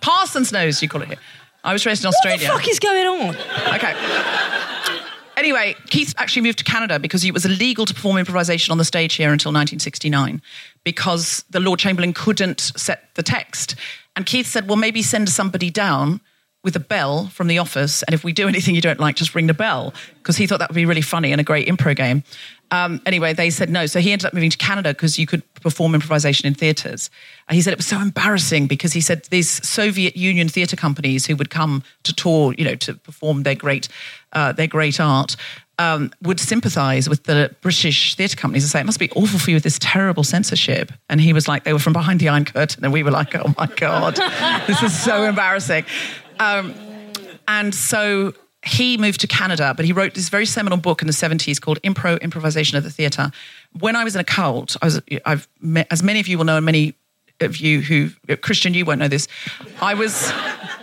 [0.00, 1.18] Parson's nose, you call it here.
[1.64, 2.48] I was raised in Australia.
[2.48, 3.36] What the fuck is going on?
[3.74, 5.01] Okay.
[5.36, 8.84] Anyway, Keith actually moved to Canada because it was illegal to perform improvisation on the
[8.84, 10.42] stage here until 1969
[10.84, 13.76] because the Lord Chamberlain couldn't set the text.
[14.14, 16.20] And Keith said, well, maybe send somebody down
[16.64, 18.02] with a bell from the office.
[18.04, 20.58] And if we do anything you don't like, just ring the bell because he thought
[20.58, 22.22] that would be really funny and a great impro game.
[22.70, 23.86] Um, anyway, they said no.
[23.86, 27.10] So he ended up moving to Canada because you could perform improvisation in theatres.
[27.48, 31.26] And he said it was so embarrassing because he said these Soviet Union theatre companies
[31.26, 33.88] who would come to tour, you know, to perform their great,
[34.32, 35.36] uh, their great art,
[35.78, 39.50] um, would sympathise with the British theatre companies and say it must be awful for
[39.50, 40.92] you with this terrible censorship.
[41.08, 43.34] And he was like, they were from behind the Iron Curtain, and we were like,
[43.34, 44.16] oh my god,
[44.66, 45.84] this is so embarrassing.
[46.38, 46.74] Um,
[47.48, 51.12] and so he moved to Canada, but he wrote this very seminal book in the
[51.12, 53.32] 70s called Impro Improvisation of the Theatre.
[53.78, 56.44] When I was in a cult, I was, I've met, as many of you will
[56.44, 56.94] know, and many
[57.42, 59.28] of you who, Christian, you won't know this.
[59.80, 60.32] I was,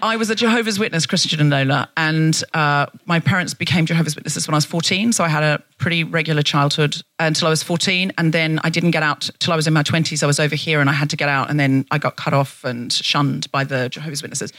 [0.01, 4.47] I was a Jehovah's Witness, Christian and Lola, and uh, my parents became Jehovah's Witnesses
[4.47, 5.13] when I was 14.
[5.13, 8.11] So I had a pretty regular childhood until I was 14.
[8.17, 10.23] And then I didn't get out till I was in my 20s.
[10.23, 11.49] I was over here and I had to get out.
[11.49, 14.53] And then I got cut off and shunned by the Jehovah's Witnesses.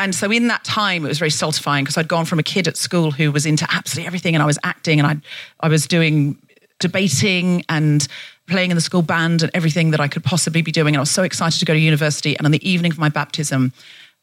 [0.00, 2.66] And so in that time, it was very stultifying because I'd gone from a kid
[2.66, 5.16] at school who was into absolutely everything, and I was acting, and I,
[5.60, 6.38] I was doing
[6.78, 8.08] debating and
[8.50, 10.94] playing in the school band and everything that I could possibly be doing.
[10.94, 12.36] And I was so excited to go to university.
[12.36, 13.72] And on the evening of my baptism,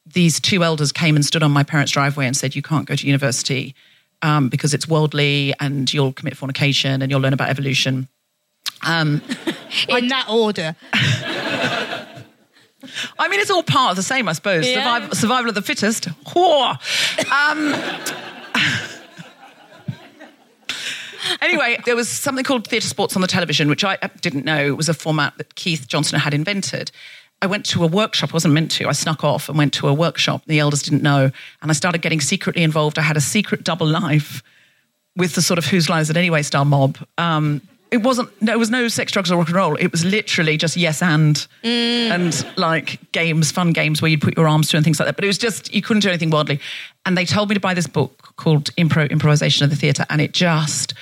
[0.05, 2.95] these two elders came and stood on my parents' driveway and said, "You can't go
[2.95, 3.73] to university
[4.21, 8.07] um, because it's worldly, and you'll commit fornication, and you'll learn about evolution."
[8.85, 9.21] Um,
[9.89, 10.75] In that order.
[13.19, 14.67] I mean, it's all part of the same, I suppose.
[14.67, 14.75] Yeah.
[14.75, 16.05] Survival, survival of the fittest.
[16.33, 16.73] Whoa.
[17.31, 17.73] Um,
[21.41, 24.89] anyway, there was something called theatre sports on the television, which I didn't know was
[24.89, 26.91] a format that Keith Johnstone had invented.
[27.41, 28.31] I went to a workshop.
[28.31, 28.87] I wasn't meant to.
[28.87, 30.43] I snuck off and went to a workshop.
[30.47, 32.97] The elders didn't know, and I started getting secretly involved.
[32.97, 34.41] I had a secret double life
[35.15, 36.97] with the sort of Whose Line Is It Anyway style mob.
[37.17, 38.29] Um, it wasn't.
[38.39, 39.75] There was no sex, drugs, or rock and roll.
[39.75, 41.67] It was literally just yes and mm.
[41.67, 45.15] and like games, fun games where you'd put your arms to and things like that.
[45.15, 46.59] But it was just you couldn't do anything wildly
[47.05, 50.21] And they told me to buy this book called Impro Improvisation of the Theatre, and
[50.21, 50.93] it just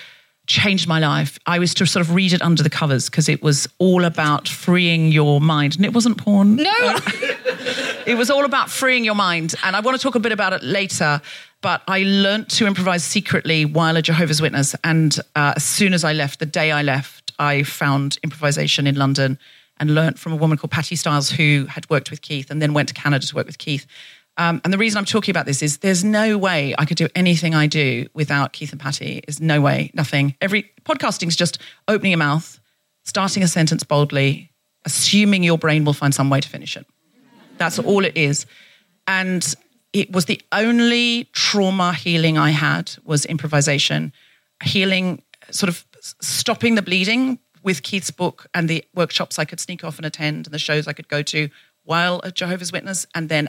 [0.47, 1.39] changed my life.
[1.47, 4.47] I was to sort of read it under the covers because it was all about
[4.47, 6.57] freeing your mind, and it wasn't porn.
[6.57, 6.99] No.
[8.05, 9.55] It was all about freeing your mind.
[9.63, 11.21] And I want to talk a bit about it later.
[11.65, 14.75] But I learnt to improvise secretly while a Jehovah's Witness.
[14.83, 18.93] And uh, as soon as I left, the day I left, I found improvisation in
[18.93, 19.39] London
[19.79, 22.75] and learnt from a woman called Patti Stiles who had worked with Keith and then
[22.75, 23.87] went to Canada to work with Keith.
[24.37, 27.07] Um, and the reason I'm talking about this is there's no way I could do
[27.15, 29.23] anything I do without Keith and Patti.
[29.27, 30.35] Is no way, nothing.
[30.41, 32.59] Every podcasting is just opening your mouth,
[33.05, 34.51] starting a sentence boldly,
[34.85, 36.85] assuming your brain will find some way to finish it.
[37.57, 38.45] That's all it is.
[39.07, 39.55] And
[39.95, 44.11] it was the only trauma healing I had was improvisation,
[44.61, 45.85] healing, sort of
[46.19, 50.47] stopping the bleeding with Keith's book and the workshops I could sneak off and attend
[50.47, 51.47] and the shows I could go to
[51.85, 53.07] while a Jehovah's Witness.
[53.15, 53.47] And then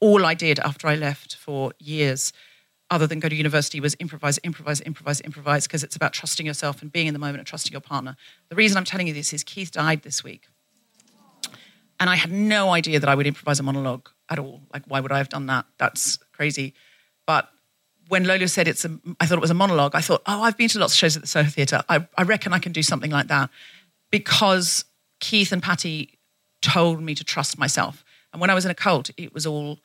[0.00, 2.32] all I did after I left for years,
[2.90, 6.82] other than go to university, was improvise, improvise, improvise, improvise, because it's about trusting yourself
[6.82, 8.16] and being in the moment and trusting your partner.
[8.48, 10.48] The reason I'm telling you this is Keith died this week.
[12.00, 14.62] And I had no idea that I would improvise a monologue at all.
[14.72, 15.66] Like, why would I have done that?
[15.78, 16.74] That's crazy.
[17.26, 17.50] But
[18.08, 20.56] when Lola said it's a, I thought it was a monologue, I thought, oh, I've
[20.56, 21.82] been to lots of shows at the Soho Theatre.
[21.88, 23.50] I, I reckon I can do something like that
[24.10, 24.84] because
[25.20, 26.18] Keith and Patti
[26.62, 28.04] told me to trust myself.
[28.32, 29.78] And when I was in a cult, it was all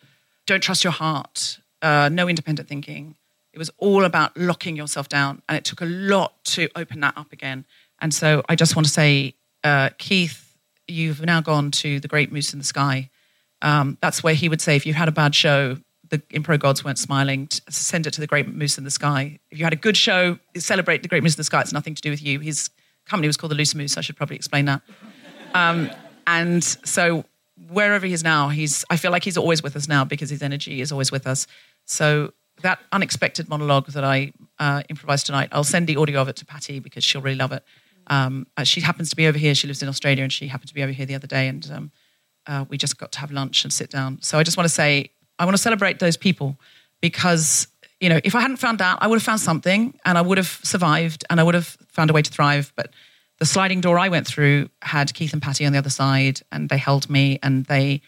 [0.45, 3.15] don't trust your heart, uh, no independent thinking.
[3.53, 5.41] It was all about locking yourself down.
[5.47, 7.65] And it took a lot to open that up again.
[7.99, 12.31] And so I just want to say, uh, Keith, you've now gone to the great
[12.31, 13.09] moose in the sky.
[13.65, 15.77] Um, that's where he would say, if you had a bad show,
[16.09, 19.39] the impro gods weren't smiling, send it to the great moose in the sky.
[19.49, 21.61] If you had a good show, celebrate the great moose in the sky.
[21.61, 22.39] It's nothing to do with you.
[22.39, 22.69] His
[23.07, 23.97] company was called the Loose Moose.
[23.97, 24.81] I should probably explain that.
[25.55, 25.89] Um,
[26.27, 27.25] and so
[27.69, 28.85] wherever he is now, he's.
[28.91, 31.47] I feel like he's always with us now because his energy is always with us.
[31.85, 35.49] So that unexpected monologue that I uh, improvised tonight.
[35.51, 37.63] I'll send the audio of it to Patti because she'll really love it.
[38.07, 39.55] Um, uh, she happens to be over here.
[39.55, 41.67] She lives in Australia, and she happened to be over here the other day, and
[41.71, 41.91] um,
[42.47, 44.21] uh, we just got to have lunch and sit down.
[44.21, 46.57] So I just want to say I want to celebrate those people
[47.01, 47.67] because
[47.99, 50.37] you know if I hadn't found out, I would have found something, and I would
[50.37, 52.71] have survived, and I would have found a way to thrive.
[52.75, 52.91] But
[53.39, 56.69] the sliding door I went through had Keith and Patti on the other side, and
[56.69, 58.01] they held me and they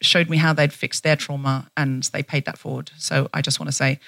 [0.00, 2.90] showed me how they'd fixed their trauma, and they paid that forward.
[2.98, 4.00] So I just want to say,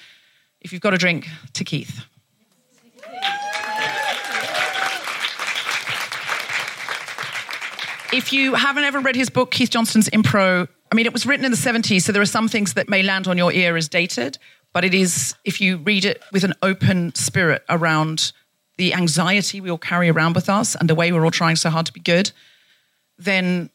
[0.61, 2.05] if you've got a drink, to Keith.
[8.15, 11.43] If you haven't ever read his book, Keith Johnstone's Impro, I mean, it was written
[11.43, 13.89] in the 70s, so there are some things that may land on your ear as
[13.89, 14.37] dated,
[14.71, 18.31] but it is, if you read it with an open spirit around
[18.77, 21.69] the anxiety we all carry around with us and the way we're all trying so
[21.69, 22.31] hard to be good,
[23.17, 23.69] then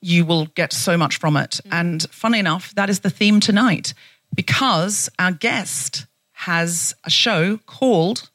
[0.00, 1.60] you will get so much from it.
[1.66, 1.72] Mm.
[1.72, 3.94] And funny enough, that is the theme tonight
[4.34, 8.30] because our guest has a show called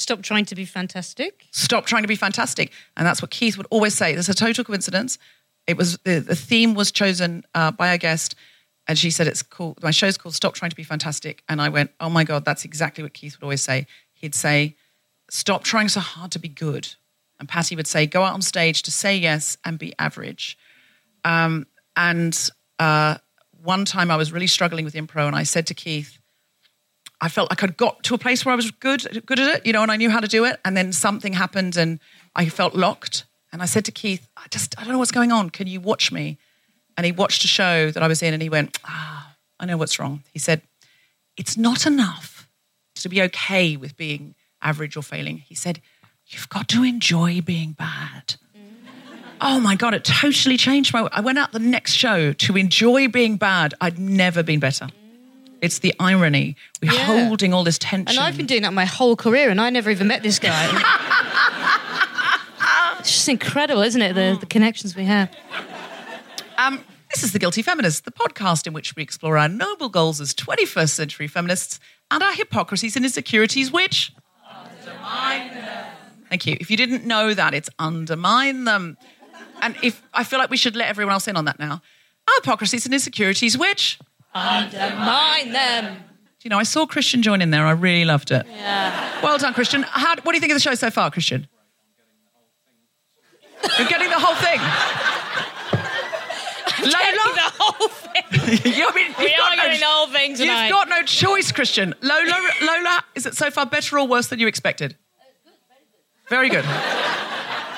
[0.00, 1.46] Stop trying to be fantastic.
[1.50, 2.72] Stop Trying to Be Fantastic.
[2.96, 4.14] And that's what Keith would always say.
[4.14, 5.18] There's a total coincidence.
[5.66, 8.34] It was the, the theme was chosen uh, by a guest,
[8.88, 11.42] and she said it's called my show's called Stop Trying to Be Fantastic.
[11.50, 13.86] And I went, Oh my God, that's exactly what Keith would always say.
[14.14, 14.74] He'd say,
[15.28, 16.88] Stop trying so hard to be good.
[17.38, 20.56] And Patti would say, Go out on stage to say yes and be average.
[21.24, 23.18] Um, and uh,
[23.62, 26.19] one time I was really struggling with improv, and I said to Keith,
[27.20, 29.66] I felt like I'd got to a place where I was good, good at it,
[29.66, 30.58] you know, and I knew how to do it.
[30.64, 32.00] And then something happened, and
[32.34, 33.24] I felt locked.
[33.52, 35.50] And I said to Keith, I just, I don't know what's going on.
[35.50, 36.38] Can you watch me?
[36.96, 39.76] And he watched a show that I was in, and he went, Ah, I know
[39.76, 40.22] what's wrong.
[40.32, 40.62] He said,
[41.36, 42.48] It's not enough
[42.96, 45.38] to be okay with being average or failing.
[45.38, 45.80] He said,
[46.26, 48.36] You've got to enjoy being bad.
[49.42, 51.08] Oh my God, it totally changed my.
[51.12, 53.72] I went out the next show to enjoy being bad.
[53.80, 54.88] I'd never been better.
[55.60, 56.56] It's the irony.
[56.82, 57.04] We're Yeah.
[57.04, 58.08] holding all this tension.
[58.08, 60.66] And I've been doing that my whole career, and I never even met this guy.
[62.98, 64.14] it's just incredible, isn't it?
[64.14, 65.30] The, the connections we have.
[66.58, 70.20] Um, this is The Guilty Feminist, the podcast in which we explore our noble goals
[70.20, 74.12] as 21st century feminists and our hypocrisies and insecurities, which
[74.48, 75.86] undermine them.
[76.28, 76.56] Thank you.
[76.60, 78.96] If you didn't know that, it's undermine them.
[79.62, 81.82] And if I feel like we should let everyone else in on that now.
[82.28, 83.98] Our hypocrisies and insecurities, which
[84.34, 86.04] Undermine them.
[86.42, 87.66] you know, I saw Christian join in there.
[87.66, 88.46] I really loved it.
[88.48, 89.22] Yeah.
[89.22, 89.82] Well done, Christian.
[89.82, 91.48] How, what do you think of the show so far, Christian?
[93.78, 94.60] You're getting the whole thing.
[96.80, 98.72] Getting Lola, the whole thing.
[98.74, 100.68] you, I mean, We are no- getting the whole thing tonight.
[100.68, 101.94] You've got no choice, Christian.
[102.00, 104.96] Lola, Lola, is it so far better or worse than you expected?
[106.30, 106.64] Very good.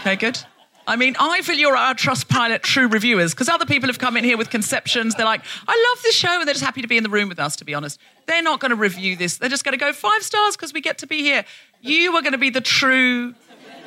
[0.05, 0.39] Very good.
[0.87, 4.17] I mean, I feel you're our Trust Pilot true reviewers because other people have come
[4.17, 5.15] in here with conceptions.
[5.15, 7.29] They're like, I love this show, and they're just happy to be in the room
[7.29, 8.01] with us, to be honest.
[8.27, 9.39] They're not going to review this.
[9.39, 11.45] They're just going to go five stars because we get to be here.
[11.81, 13.35] You are going to be the true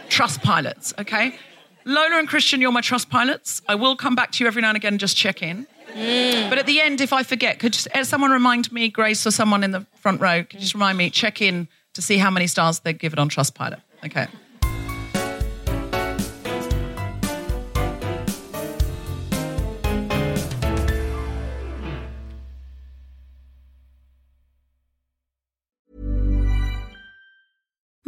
[0.07, 1.37] Trust Pilots, okay?
[1.83, 3.61] Lola and Christian, you're my Trust Pilots.
[3.67, 5.67] I will come back to you every now and again and just check in.
[5.87, 9.31] But at the end, if I forget, could just, uh, someone remind me, Grace or
[9.31, 12.29] someone in the front row, could you just remind me, check in to see how
[12.29, 13.81] many stars they give it on Trustpilot.
[14.03, 14.27] Okay.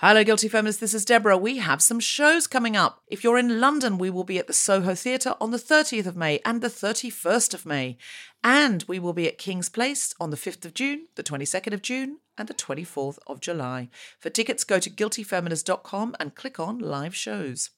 [0.00, 0.80] Hello, Guilty Feminists.
[0.80, 1.36] This is Deborah.
[1.36, 3.02] We have some shows coming up.
[3.08, 6.16] If you're in London, we will be at the Soho Theatre on the 30th of
[6.16, 7.98] May and the 31st of May.
[8.44, 11.82] And we will be at King's Place on the 5th of June, the 22nd of
[11.82, 13.88] June, and the 24th of July.
[14.20, 17.70] For tickets, go to guiltyfeminist.com and click on live shows.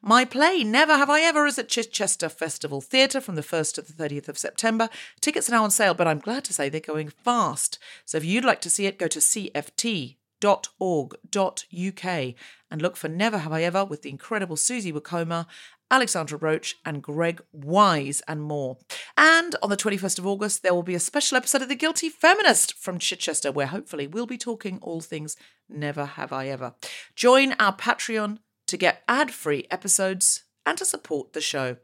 [0.00, 3.82] My play, Never Have I Ever, is at Chichester Festival Theatre from the 1st to
[3.82, 4.88] the 30th of September.
[5.20, 7.78] Tickets are now on sale, but I'm glad to say they're going fast.
[8.06, 12.34] So if you'd like to see it, go to CFT www.org.uk
[12.70, 15.46] and look for Never Have I Ever with the incredible Susie Wokoma,
[15.90, 18.78] Alexandra Roach, and Greg Wise, and more.
[19.16, 22.08] And on the 21st of August, there will be a special episode of The Guilty
[22.08, 25.36] Feminist from Chichester, where hopefully we'll be talking all things
[25.68, 26.74] Never Have I Ever.
[27.14, 31.76] Join our Patreon to get ad free episodes and to support the show.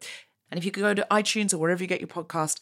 [0.51, 2.59] And if you go to iTunes or wherever you get your podcast,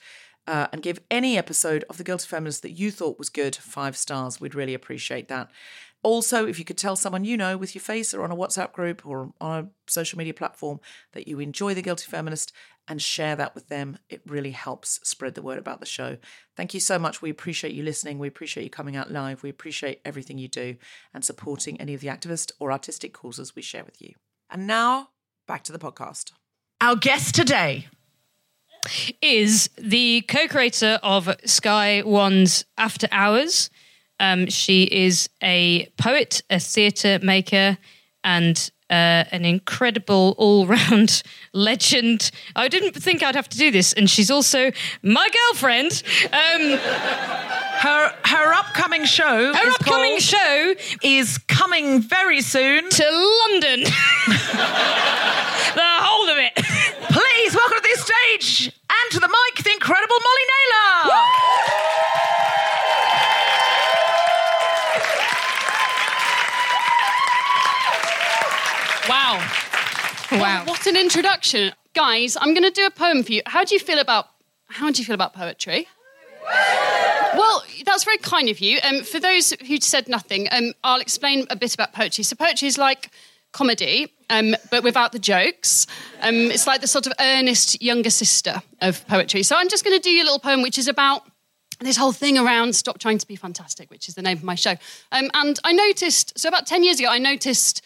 [0.47, 3.97] uh, and give any episode of The Guilty Feminist that you thought was good five
[3.97, 4.41] stars.
[4.41, 5.51] We'd really appreciate that.
[6.03, 8.73] Also, if you could tell someone you know with your face or on a WhatsApp
[8.73, 10.81] group or on a social media platform
[11.13, 12.53] that you enjoy The Guilty Feminist
[12.89, 16.17] and share that with them, it really helps spread the word about the show.
[16.57, 17.21] Thank you so much.
[17.21, 18.19] We appreciate you listening.
[18.19, 19.43] We appreciate you coming out live.
[19.43, 20.77] We appreciate everything you do
[21.13, 24.15] and supporting any of the activist or artistic causes we share with you.
[24.49, 25.11] And now,
[25.47, 26.33] back to the podcast.
[26.81, 27.89] Our guest today
[29.21, 33.71] is the co-creator of Sky One's After Hours.
[34.19, 37.79] Um, she is a poet, a theatre maker,
[38.25, 41.23] and uh, an incredible all-round
[41.53, 42.31] legend.
[42.57, 44.73] I didn't think I'd have to do this, and she's also
[45.03, 46.03] my girlfriend.
[46.33, 46.79] Um,
[47.81, 49.55] her her upcoming show.
[49.55, 52.91] her is upcoming show is coming very soon.
[52.91, 53.85] to London.
[55.75, 56.70] the whole of it.
[58.39, 61.27] Stage and to the mic the incredible Molly Naylor.
[69.09, 69.51] Wow.
[70.33, 70.65] Wow.
[70.67, 71.73] What an introduction.
[71.95, 73.43] Guys, I'm going to do a poem for you.
[73.47, 74.29] How do you feel about
[74.69, 75.89] how do you feel about poetry?
[77.35, 78.79] Well, that's very kind of you.
[78.85, 82.23] Um, for those who said nothing, um, I'll explain a bit about poetry.
[82.23, 83.11] So, poetry is like
[83.53, 85.87] comedy, um, but without the jokes.
[86.23, 89.43] Um, it's like the sort of earnest younger sister of poetry.
[89.43, 91.23] So, I'm just going to do you a little poem which is about
[91.81, 94.55] this whole thing around stop trying to be fantastic, which is the name of my
[94.55, 94.77] show.
[95.13, 97.83] Um, and I noticed, so about 10 years ago, I noticed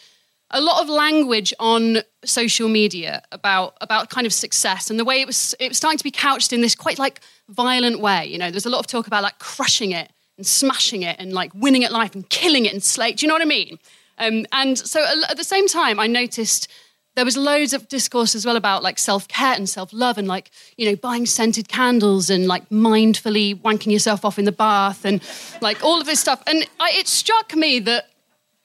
[0.51, 5.19] a lot of language on social media about about kind of success and the way
[5.19, 7.19] it was it was starting to be couched in this quite like
[7.49, 8.25] violent way.
[8.25, 11.33] You know, there's a lot of talk about like crushing it and smashing it and
[11.33, 13.13] like winning at life and killing it and slay.
[13.13, 13.79] Do you know what I mean?
[14.17, 16.67] Um, and so at the same time, I noticed
[17.15, 20.89] there was loads of discourse as well about like self-care and self-love and like you
[20.89, 25.21] know buying scented candles and like mindfully wanking yourself off in the bath and
[25.61, 28.09] like all of this stuff and I, it struck me that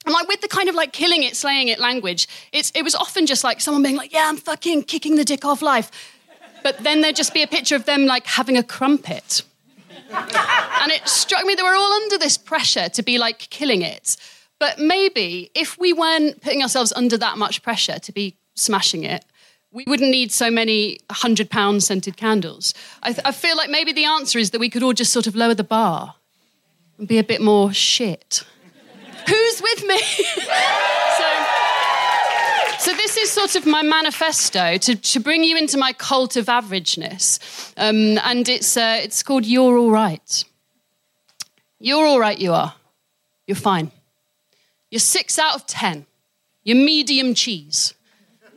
[0.07, 2.95] and like with the kind of like killing it, slaying it language, it's, it was
[2.95, 5.91] often just like someone being like, yeah, I'm fucking kicking the dick off life.
[6.63, 9.43] But then there'd just be a picture of them like having a crumpet.
[10.11, 14.17] and it struck me that we're all under this pressure to be like killing it.
[14.61, 19.25] But maybe if we weren't putting ourselves under that much pressure to be smashing it,
[19.73, 22.75] we wouldn't need so many hundred pound scented candles.
[23.03, 25.27] I, th- I feel like maybe the answer is that we could all just sort
[25.27, 26.15] of lower the bar
[26.99, 28.45] and be a bit more shit.
[29.27, 29.99] Who's with me?
[31.19, 31.29] so,
[32.79, 36.47] so this is sort of my manifesto to, to bring you into my cult of
[36.47, 40.45] averageness, um, and it's uh, it's called "You're All Right."
[41.83, 42.39] You're all right.
[42.39, 42.75] You are.
[43.47, 43.91] You're fine.
[44.91, 46.07] You're six out of ten.
[46.65, 47.95] You're medium cheese.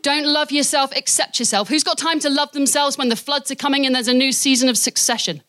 [0.02, 1.70] Don't love yourself, accept yourself.
[1.70, 4.34] Who's got time to love themselves when the floods are coming and there's a new
[4.34, 5.42] season of succession?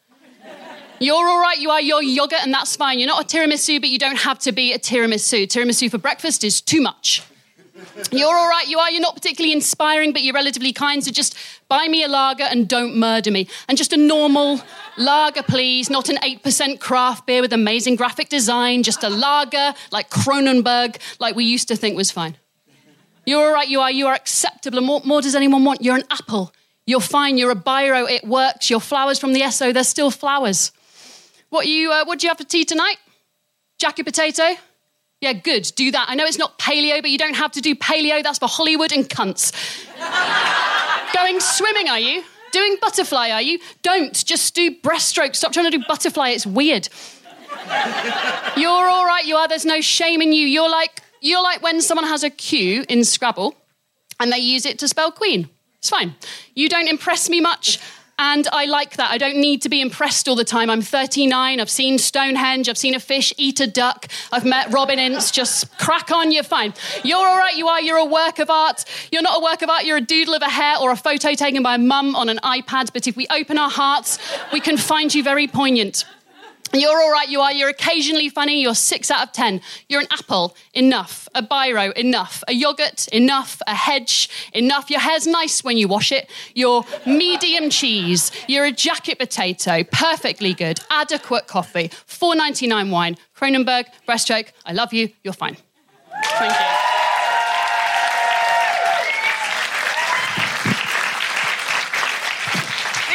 [1.00, 3.00] You're all right, you are your yogurt, and that's fine.
[3.00, 5.48] You're not a tiramisu, but you don't have to be a tiramisu.
[5.48, 7.22] Tiramisu for breakfast is too much.
[8.10, 8.90] You're all right, you are.
[8.90, 11.02] You're not particularly inspiring, but you're relatively kind.
[11.04, 11.36] So just
[11.68, 13.48] buy me a lager and don't murder me.
[13.68, 14.60] And just a normal
[14.96, 15.90] lager, please.
[15.90, 18.82] Not an 8% craft beer with amazing graphic design.
[18.82, 22.36] Just a lager like Kronenbourg, like we used to think was fine.
[23.26, 23.90] You're all right, you are.
[23.90, 24.78] You are acceptable.
[24.78, 25.82] And what more does anyone want?
[25.82, 26.52] You're an apple.
[26.86, 27.38] You're fine.
[27.38, 28.08] You're a biro.
[28.08, 28.70] It works.
[28.70, 29.72] You're flowers from the Esso.
[29.72, 30.70] They're still flowers.
[31.48, 31.90] What you?
[31.90, 32.96] Uh, what do you have for tea tonight?
[33.78, 34.56] Jacket potato.
[35.24, 35.72] Yeah, good.
[35.74, 36.10] Do that.
[36.10, 38.22] I know it's not paleo, but you don't have to do paleo.
[38.22, 39.54] That's for Hollywood and cunts.
[41.14, 42.22] Going swimming, are you?
[42.52, 43.58] Doing butterfly, are you?
[43.80, 44.12] Don't.
[44.22, 45.34] Just do breaststroke.
[45.34, 46.28] Stop trying to do butterfly.
[46.28, 46.90] It's weird.
[48.58, 49.24] You're all right.
[49.24, 49.48] You are.
[49.48, 50.46] There's no shame in you.
[50.46, 53.56] You're like you're like when someone has a Q in Scrabble,
[54.20, 55.48] and they use it to spell queen.
[55.78, 56.16] It's fine.
[56.54, 57.78] You don't impress me much.
[58.18, 59.10] And I like that.
[59.10, 60.70] I don't need to be impressed all the time.
[60.70, 61.58] I'm 39.
[61.58, 62.68] I've seen Stonehenge.
[62.68, 64.06] I've seen a fish eat a duck.
[64.30, 65.32] I've met Robin Ince.
[65.32, 66.30] Just crack on.
[66.30, 66.74] You're fine.
[67.02, 67.56] You're all right.
[67.56, 67.80] You are.
[67.80, 68.84] You're a work of art.
[69.10, 69.84] You're not a work of art.
[69.84, 72.38] You're a doodle of a hair or a photo taken by a mum on an
[72.44, 72.92] iPad.
[72.92, 74.18] But if we open our hearts,
[74.52, 76.04] we can find you very poignant.
[76.74, 77.52] You're all right, you are.
[77.52, 78.60] You're occasionally funny.
[78.60, 79.60] You're six out of 10.
[79.88, 81.28] You're an apple, enough.
[81.34, 82.42] A biro, enough.
[82.48, 83.62] A yogurt, enough.
[83.66, 84.90] A hedge, enough.
[84.90, 86.28] Your hair's nice when you wash it.
[86.54, 88.30] You're medium cheese.
[88.48, 90.80] You're a jacket potato, perfectly good.
[90.90, 91.88] Adequate coffee.
[92.08, 93.16] 4.99 wine.
[93.36, 94.48] Kronenbourg, breaststroke.
[94.66, 95.10] I love you.
[95.22, 95.56] You're fine.
[96.22, 96.66] Thank you.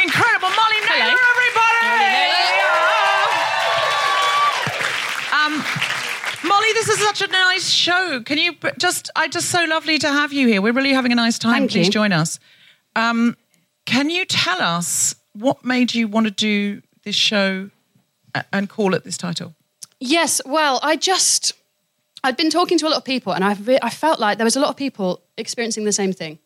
[0.02, 0.48] Incredible.
[0.48, 1.70] Molly Naylor, everybody!
[5.32, 5.64] Um,
[7.00, 8.22] Such a nice show.
[8.24, 10.62] Can you just, I just so lovely to have you here.
[10.62, 11.62] We're really having a nice time.
[11.62, 11.92] Thank Please you.
[11.92, 12.38] join us.
[12.94, 13.36] Um,
[13.86, 17.70] can you tell us what made you want to do this show
[18.52, 19.54] and call it this title?
[19.98, 21.52] Yes, well, I just
[22.22, 24.44] I'd been talking to a lot of people, and I re- I felt like there
[24.44, 26.38] was a lot of people experiencing the same thing,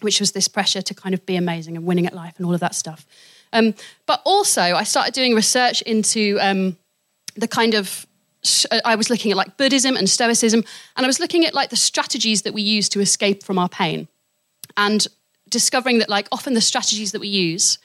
[0.00, 2.54] which was this pressure to kind of be amazing and winning at life and all
[2.54, 3.06] of that stuff.
[3.52, 3.74] Um,
[4.06, 6.76] but also, I started doing research into um,
[7.34, 8.06] the kind of
[8.70, 10.64] Uh, I was looking at like Buddhism and Stoicism,
[10.96, 13.68] and I was looking at like the strategies that we use to escape from our
[13.68, 14.08] pain,
[14.76, 15.06] and
[15.48, 17.78] discovering that like often the strategies that we use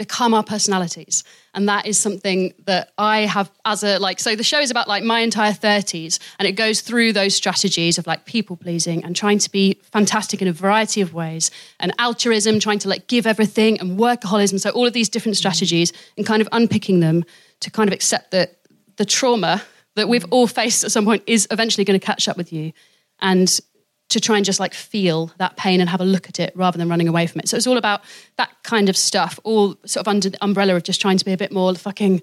[0.00, 1.24] become our personalities.
[1.52, 4.88] And that is something that i have as a like so the show is about
[4.88, 9.14] like my entire 30s and it goes through those strategies of like people pleasing and
[9.14, 13.26] trying to be fantastic in a variety of ways and altruism trying to like give
[13.26, 15.50] everything and workaholism so all of these different mm-hmm.
[15.50, 17.24] strategies and kind of unpicking them
[17.58, 18.56] to kind of accept that
[18.96, 19.62] the trauma
[20.00, 22.72] that we've all faced at some point is eventually going to catch up with you
[23.20, 23.60] and
[24.08, 26.76] to try and just like feel that pain and have a look at it rather
[26.76, 27.48] than running away from it.
[27.48, 28.02] So it's all about
[28.36, 31.32] that kind of stuff, all sort of under the umbrella of just trying to be
[31.32, 32.20] a bit more fucking,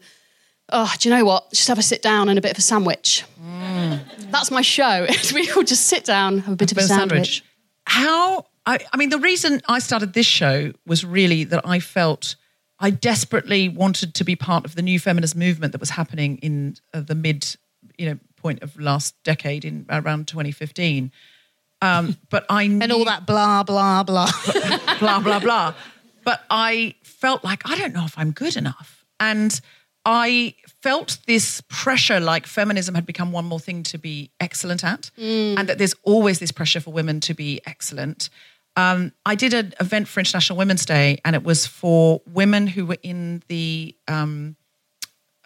[0.69, 1.49] oh, do you know what?
[1.51, 3.23] Just have a sit down and a bit of a sandwich.
[4.32, 5.07] That's my show.
[5.34, 7.43] we all just sit down, have a bit of a Bit of sandwich.
[7.86, 12.36] How, I, I mean, the reason I started this show was really that I felt
[12.80, 16.75] I desperately wanted to be part of the new feminist movement that was happening in
[16.93, 17.55] uh, the mid,
[17.98, 21.12] you know, point of last decade in around 2015.
[21.82, 24.30] Um, but I And all that blah, blah, blah.
[25.00, 25.74] blah blah blah.
[26.24, 29.60] But I felt like I don't know if I'm good enough, and
[30.06, 35.12] I felt this pressure, like feminism had become one more thing to be excellent at,
[35.58, 38.30] and that there's always this pressure for women to be excellent.
[38.76, 42.86] Um, I did an event for International Women's Day, and it was for women who
[42.86, 44.56] were in the um,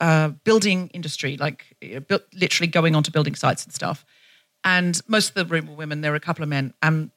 [0.01, 1.65] uh, building industry, like
[2.11, 4.03] uh, literally going onto building sites and stuff.
[4.63, 6.01] And most of the room were women.
[6.01, 6.73] There were a couple of men.
[6.81, 7.11] Um,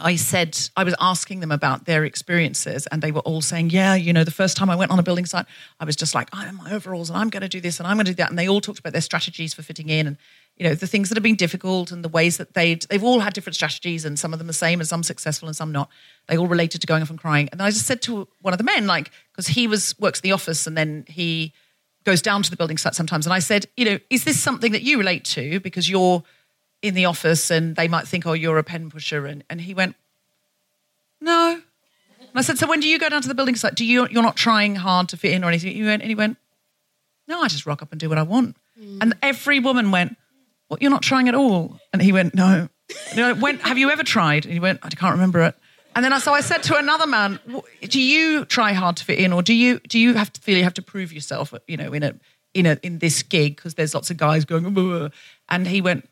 [0.00, 3.94] I said, I was asking them about their experiences, and they were all saying, Yeah,
[3.94, 5.46] you know, the first time I went on a building site,
[5.80, 7.86] I was just like, I'm in my overalls and I'm going to do this and
[7.86, 8.30] I'm going to do that.
[8.30, 10.16] And they all talked about their strategies for fitting in and,
[10.56, 13.20] you know, the things that have been difficult and the ways that they'd, they've all
[13.20, 15.88] had different strategies and some of them the same and some successful and some not.
[16.28, 17.48] They all related to going off and crying.
[17.50, 20.28] And I just said to one of the men, like, because he was, works in
[20.28, 21.52] the office and then he
[22.08, 23.26] goes down to the building site sometimes.
[23.26, 26.22] And I said, you know, is this something that you relate to because you're
[26.80, 29.26] in the office and they might think, oh, you're a pen pusher?
[29.26, 29.94] And, and he went,
[31.20, 31.60] no.
[32.18, 33.74] And I said, so when do you go down to the building site?
[33.74, 35.74] Do you, you're not trying hard to fit in or anything?
[35.74, 36.38] He went, and he went,
[37.26, 38.56] no, I just rock up and do what I want.
[38.80, 38.98] Mm.
[39.02, 40.16] And every woman went,
[40.68, 41.78] what, you're not trying at all?
[41.92, 42.70] And he went, no.
[43.10, 44.46] And I went, have you ever tried?
[44.46, 45.54] And he went, I can't remember it.
[45.98, 47.40] And then I, so I said to another man,
[47.80, 50.56] do you try hard to fit in or do you, do you have to feel
[50.56, 52.14] you have to prove yourself, you know, in a,
[52.54, 53.56] in a, in this gig?
[53.56, 55.12] Because there's lots of guys going, "Ugh."
[55.48, 56.08] and he went,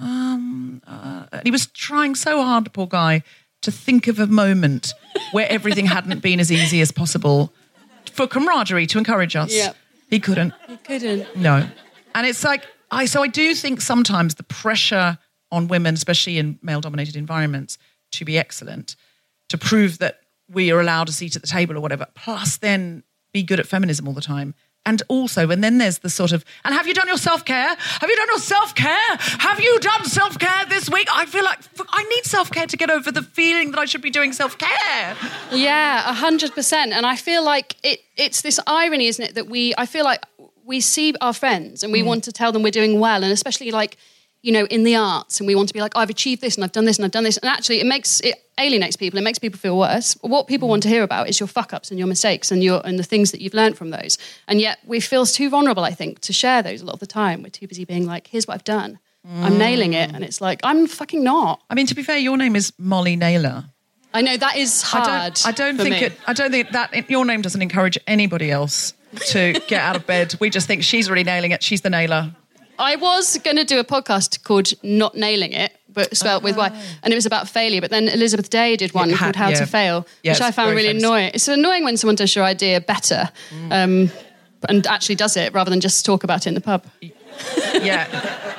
[0.00, 3.22] um, uh, and he was trying so hard, the poor guy,
[3.60, 4.94] to think of a moment
[5.32, 7.52] where everything hadn't been as easy as possible
[8.10, 9.54] for camaraderie to encourage us.
[9.54, 9.74] Yeah.
[10.08, 10.54] He couldn't.
[10.68, 11.36] He couldn't.
[11.36, 11.68] No.
[12.14, 15.18] And it's like I so I do think sometimes the pressure
[15.52, 17.76] on women, especially in male dominated environments,
[18.16, 18.96] to be excellent,
[19.48, 23.02] to prove that we are allowed a seat at the table or whatever, plus then
[23.32, 24.54] be good at feminism all the time.
[24.84, 27.74] And also, and then there's the sort of, and have you done your self care?
[27.76, 29.16] Have you done your self care?
[29.18, 31.08] Have you done self care this week?
[31.12, 31.58] I feel like
[31.88, 34.56] I need self care to get over the feeling that I should be doing self
[34.56, 35.16] care.
[35.50, 36.92] Yeah, a hundred percent.
[36.92, 40.24] And I feel like it, it's this irony, isn't it, that we I feel like
[40.64, 42.06] we see our friends and we mm.
[42.06, 43.96] want to tell them we're doing well, and especially like,
[44.46, 46.62] you know, in the arts, and we want to be like, I've achieved this and
[46.62, 47.36] I've done this and I've done this.
[47.36, 50.16] And actually it makes it alienates people, it makes people feel worse.
[50.20, 52.80] What people want to hear about is your fuck ups and your mistakes and your
[52.84, 54.18] and the things that you've learned from those.
[54.46, 57.08] And yet we feel too vulnerable, I think, to share those a lot of the
[57.08, 57.42] time.
[57.42, 59.00] We're too busy being like, here's what I've done.
[59.28, 59.58] I'm mm.
[59.58, 60.14] nailing it.
[60.14, 61.60] And it's like, I'm fucking not.
[61.68, 63.64] I mean, to be fair, your name is Molly Naylor.
[64.14, 65.34] I know that is I hard.
[65.34, 65.46] don't.
[65.46, 66.12] I don't think it.
[66.24, 68.94] I don't think that your name doesn't encourage anybody else
[69.30, 70.36] to get out of bed.
[70.38, 71.64] We just think she's really nailing it.
[71.64, 72.32] She's the nailer.
[72.78, 76.68] I was going to do a podcast called Not Nailing It, but spelt with Y,
[77.02, 77.80] and it was about failure.
[77.80, 79.54] But then Elizabeth Day did one Yeah, ha- called How yeah.
[79.60, 81.02] to Fail, Yeah, which I it's found very really famous.
[81.02, 81.30] annoying.
[81.34, 83.30] It's annoying when someone does your idea better
[83.70, 84.10] um,
[84.68, 86.84] and actually does it rather than just talk about it in the pub.
[87.74, 88.06] Yeah,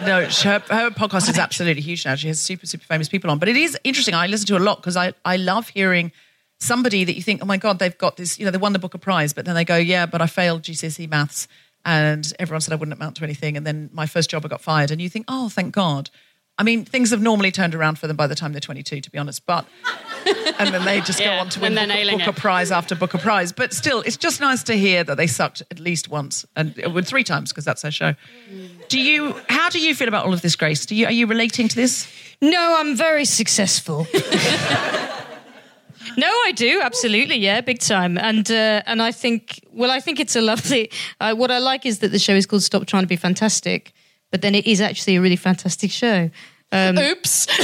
[0.05, 2.15] no, her, her podcast is absolutely huge now.
[2.15, 3.39] She has super, super famous people on.
[3.39, 4.13] But it is interesting.
[4.13, 6.11] I listen to a lot because I, I love hearing
[6.59, 8.79] somebody that you think, oh my God, they've got this, you know, they won the
[8.79, 11.47] Booker Prize, but then they go, yeah, but I failed GCSE maths
[11.87, 13.55] and everyone said I wouldn't amount to anything.
[13.55, 14.91] And then my first job, I got fired.
[14.91, 16.09] And you think, oh, thank God.
[16.57, 19.09] I mean, things have normally turned around for them by the time they're 22, to
[19.09, 19.45] be honest.
[19.45, 19.65] But
[20.59, 22.33] and then they just go on to win they're Booker, nailing Booker.
[22.33, 23.53] Prize after Booker Prize.
[23.53, 26.89] But still, it's just nice to hear that they sucked at least once and uh,
[26.89, 28.15] well, three times because that's their show.
[28.89, 29.35] Do you?
[29.47, 30.85] How do you feel about all of this, Grace?
[30.85, 31.05] Do you?
[31.05, 32.11] Are you relating to this?
[32.41, 34.07] No, I'm very successful.
[36.17, 38.17] no, I do absolutely, yeah, big time.
[38.17, 40.91] And uh, and I think, well, I think it's a lovely.
[41.19, 43.93] Uh, what I like is that the show is called Stop Trying to Be Fantastic,
[44.31, 46.29] but then it is actually a really fantastic show.
[46.71, 47.47] Um, Oops.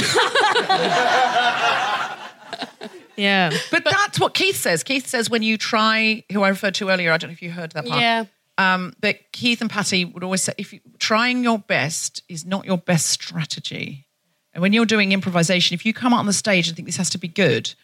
[3.16, 4.82] yeah, But, that's what Keith says.
[4.82, 7.12] Keith says when you try, who I referred to earlier.
[7.12, 8.00] I don't know if you heard that part.
[8.00, 8.24] yeah.
[8.56, 12.64] Um, but Keith and Patti would always say, if you, trying your best is not
[12.64, 14.06] your best strategy,
[14.52, 16.96] and when you're doing improvisation, if you come out on the stage and think this
[16.96, 17.74] has to be good,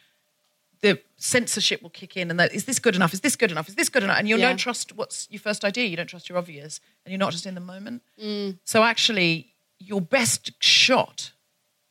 [0.82, 3.12] the censorship will kick in, and that is this good enough?
[3.12, 3.68] Is this good enough?
[3.68, 4.18] Is this good enough?
[4.18, 4.48] And you Yeah.
[4.48, 5.86] don't trust what's your first idea.
[5.86, 8.02] You don't trust your obvious, and you're not just in the moment.
[8.22, 8.58] Mm.
[8.64, 11.32] So actually, your best shot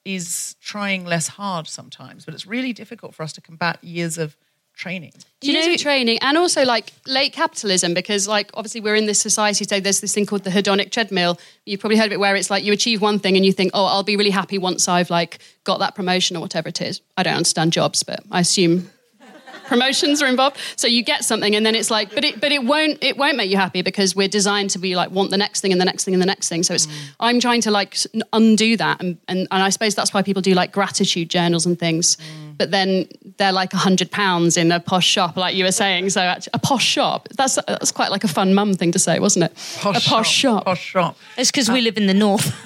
[0.05, 4.35] is trying less hard sometimes, but it's really difficult for us to combat years of
[4.79, 5.11] training.
[5.41, 8.95] Do you you know know- training and also like late capitalism because like obviously we're
[8.95, 12.13] in this society today there's this thing called the hedonic treadmill you've probably heard of
[12.13, 14.29] it where it's like you achieve one thing and you think oh I'll be really
[14.29, 18.03] happy once I've like got that promotion or whatever it is I don't understand jobs
[18.03, 18.89] but I assume
[19.69, 20.57] promotions are involved.
[20.75, 23.37] So you get something and then it's like but it but it won't it won't
[23.37, 25.85] make you happy because we're designed to be like want the next thing and the
[25.85, 26.63] next thing and the next thing.
[26.63, 26.95] So it's mm.
[27.19, 27.95] I'm trying to like
[28.33, 31.77] undo that and, and and I suppose that's why people do like gratitude journals and
[31.79, 32.17] things.
[32.17, 32.57] Mm.
[32.57, 33.07] But then
[33.37, 36.09] they're like a hundred pounds in a posh shop like you were saying.
[36.09, 39.19] So actually, a posh shop that's that's quite like a fun mum thing to say
[39.19, 39.51] wasn't it?
[39.85, 41.17] A posh shop, Posh shop.
[41.37, 42.47] it's because we live in the north.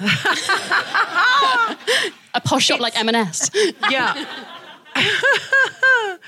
[2.34, 3.50] a posh shop like M&S
[3.90, 4.14] Yeah.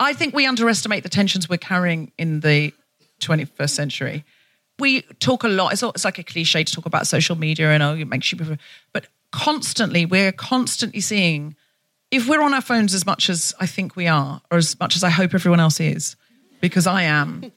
[0.00, 2.72] I think we underestimate the tensions we're carrying in the
[3.20, 4.24] 21st century.
[4.78, 7.70] We talk a lot, it's, all- it's like a cliche to talk about social media
[7.70, 8.38] and oh, it makes you,
[8.92, 11.56] but constantly, we're constantly seeing,
[12.10, 14.94] if we're on our phones as much as I think we are, or as much
[14.94, 16.14] as I hope everyone else is,
[16.60, 17.50] because I am,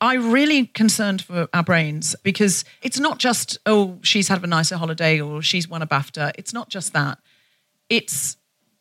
[0.00, 4.76] I'm really concerned for our brains because it's not just, oh, she's had a nicer
[4.76, 6.32] holiday or she's won a BAFTA.
[6.36, 7.18] It's not just that.
[7.88, 8.36] It's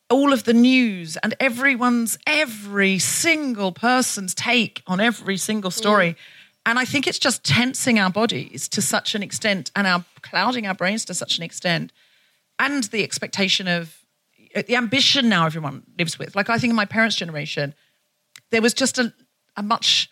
[0.10, 6.12] all of the news and everyone's, every single person's take on every single story.
[6.12, 6.18] Mm.
[6.66, 10.66] And I think it's just tensing our bodies to such an extent and our clouding
[10.66, 11.91] our brains to such an extent.
[12.60, 13.97] And the expectation of
[14.56, 16.36] uh, the ambition now everyone lives with.
[16.36, 17.74] Like I think in my parents' generation,
[18.51, 19.14] there was just a,
[19.58, 20.10] a much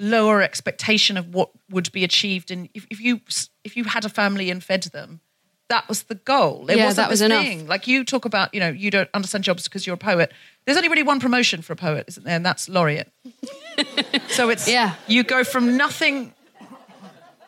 [0.00, 3.20] lower expectation of what would be achieved and if, if you
[3.62, 5.20] if you had a family and fed them
[5.68, 6.64] that was the goal.
[6.66, 7.42] There Yeah, wasn't that was enough.
[7.44, 7.66] thing.
[7.66, 10.32] Like you talk about you know you don't understand jobs because you're a poet.
[10.64, 12.36] There's only really one promotion for a poet isn't there?
[12.36, 13.10] And that's laureate.
[14.28, 14.94] So it's Yeah.
[15.08, 16.32] you go from nothing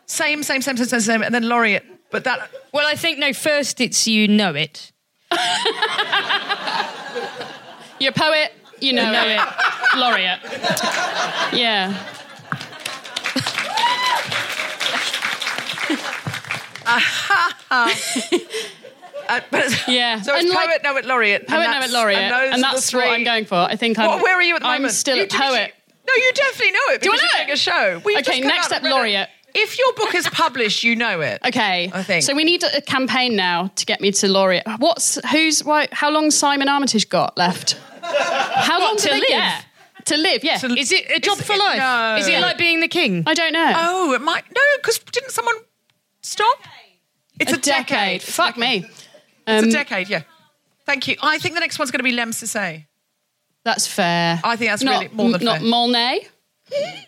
[0.07, 1.85] same same same same same same and then laureate.
[2.11, 3.33] But that well, I think no.
[3.33, 4.93] First, it's you know it.
[8.01, 9.41] you're a poet you know, it.
[9.99, 10.39] Laureate.
[11.53, 11.95] Yeah
[16.87, 17.91] uh,
[19.51, 20.21] but, Yeah.
[20.23, 22.33] so it's And, poet like- know it laureate and Poet, no, that's- it laureate, and,
[22.33, 23.09] those and are the that's what.
[23.09, 23.57] I'm going for.
[23.57, 24.07] I think I'm.
[24.09, 24.95] What- where are you at the I'm moment?
[24.95, 25.75] still You a did- poet.
[26.07, 27.55] No, you definitely know it Do I because know you're it?
[27.55, 28.01] a show.
[28.05, 28.95] We've Okay, next up, read it.
[28.95, 29.29] laureate.
[29.55, 31.41] If your book is published, you know it.
[31.45, 32.23] Okay, I think.
[32.23, 32.35] so.
[32.35, 34.63] We need a campaign now to get me to laureate.
[34.79, 35.89] What's who's why?
[35.93, 37.77] How long Simon Armitage got left?
[38.03, 39.29] How long to do they live?
[39.29, 39.65] get?
[40.05, 40.61] To live, yeah.
[40.79, 41.79] Is it a job for it- life?
[41.79, 42.17] no.
[42.21, 43.25] Is it like being the king?
[43.27, 43.73] I don't know.
[43.77, 45.57] Oh, it might no, because didn't someone
[46.27, 46.59] stop?
[47.39, 48.23] It's a, a decade.
[48.23, 48.85] It's Fuck me.
[49.47, 50.09] It's Um, a decade.
[50.09, 50.23] Yeah.
[50.87, 51.17] Thank you.
[51.23, 52.87] I think the next one's going to be Lemn Sissay.
[53.65, 54.41] That's fair.
[54.45, 55.69] I think that's not, really more than not fair.
[55.69, 56.19] Molnay.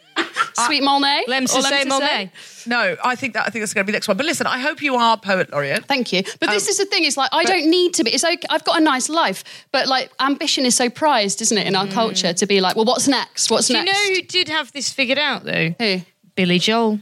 [0.67, 1.23] Sweet Molnay.
[1.29, 2.31] Lemn Or Sissay Molnay.
[2.67, 4.17] No, I think that I think that's going to be the next one.
[4.17, 5.85] But listen, I hope you are poet laureate.
[5.87, 6.23] Thank you.
[6.41, 7.05] But this Um, is the thing.
[7.05, 8.11] It's like I don't need to be.
[8.11, 8.39] It's okay.
[8.51, 11.87] I've got a nice life, but like ambition is so prized, isn't it, in our
[11.87, 12.33] culture?
[12.33, 13.51] To be like, well, what's next?
[13.51, 15.75] What's Do you know who did have this figured out though?
[15.79, 16.01] Who?
[16.35, 16.99] Billy Joel.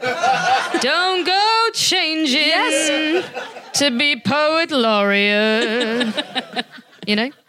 [0.80, 3.24] Don't go changing Yes.
[3.78, 6.14] to be poet laureate.
[7.06, 7.30] you know?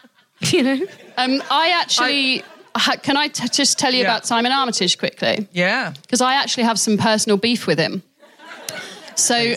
[0.41, 0.85] You know?
[1.17, 2.43] Um, I actually.
[2.75, 4.05] ha- can I t- just tell you Yeah.
[4.11, 5.47] about Simon Armitage quickly?
[5.51, 5.91] Yeah.
[6.01, 8.01] because I actually have some personal beef with him.
[9.15, 9.55] So,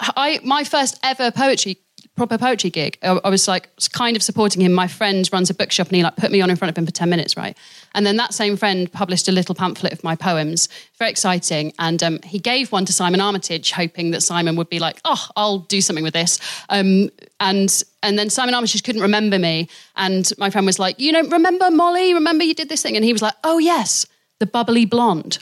[0.00, 1.78] I my first ever poetry
[2.18, 4.72] proper poetry gig, I, I was like kind of supporting him.
[4.72, 6.84] My friend runs a bookshop, and he like put me on in front of him
[6.84, 7.56] for ten minutes, right?
[7.94, 11.72] And then that same friend published a little pamphlet of my poems, very exciting.
[11.78, 15.26] And um, he gave one to Simon Armitage, hoping that Simon would be like, "Oh,
[15.36, 16.38] I'll do something with this."
[16.68, 17.10] Um,
[17.40, 21.22] and and then Simon Armitage couldn't remember me, and my friend was like, "You know,
[21.22, 22.12] remember Molly?
[22.12, 24.06] Remember you did this thing?" And he was like, "Oh yes,
[24.40, 25.38] the bubbly blonde."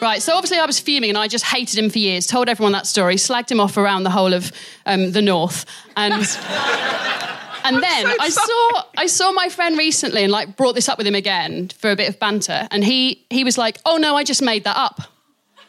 [0.00, 2.72] Right, so obviously I was fuming and I just hated him for years, told everyone
[2.72, 4.52] that story, slagged him off around the whole of
[4.86, 5.64] um, the north.
[5.96, 6.12] And
[7.64, 10.98] and then so I saw I saw my friend recently and like brought this up
[10.98, 12.68] with him again for a bit of banter.
[12.70, 15.00] And he he was like, Oh no, I just made that up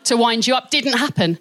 [0.06, 0.70] to wind you up.
[0.70, 1.40] Didn't happen.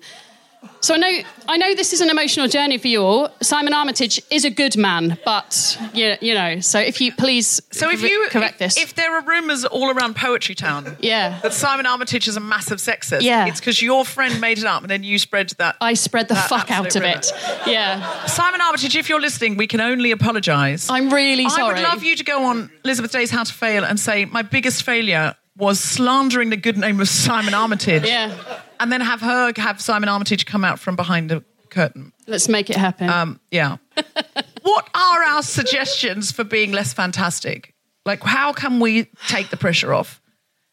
[0.81, 1.11] So I know
[1.49, 3.31] I know this is an emotional journey for you all.
[3.43, 7.91] Simon Armitage is a good man, but you, you know, so if you please So
[7.91, 8.77] if you correct this.
[8.77, 11.39] if there are rumours all around Poetry Town, Yeah.
[11.43, 13.47] that Simon Armitage is a massive sexist, Yeah.
[13.47, 15.77] it's because your friend made it up and then you spread that.
[15.81, 17.17] I spread the fuck out of rumour.
[17.19, 17.33] it.
[17.67, 18.27] Yeah.
[18.27, 20.89] Simon Armitage, if you're listening, we can only apologise.
[20.91, 21.63] I'm really sorry.
[21.63, 24.43] I would love you to go on Elizabeth Day's How to Fail and say my
[24.43, 28.05] biggest failure was slandering the good name of Simon Armitage.
[28.07, 28.33] Yeah.
[28.81, 32.13] And then have her have Simon Armitage come out from behind the curtain.
[32.27, 33.09] Let's make it happen.
[33.09, 33.77] Um, yeah.
[34.63, 37.75] what are our suggestions for being less fantastic?
[38.05, 40.21] Like, how can we take the pressure off?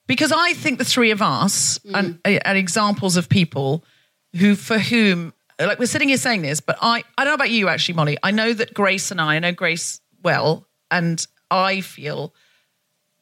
[0.07, 3.83] Because I think the three of us are and examples of people
[4.37, 7.49] who, for whom, like, we're sitting here saying this, but I, I don't know about
[7.49, 8.17] you actually, Molly.
[8.21, 12.33] I know that Grace and I, I know Grace well, and I feel.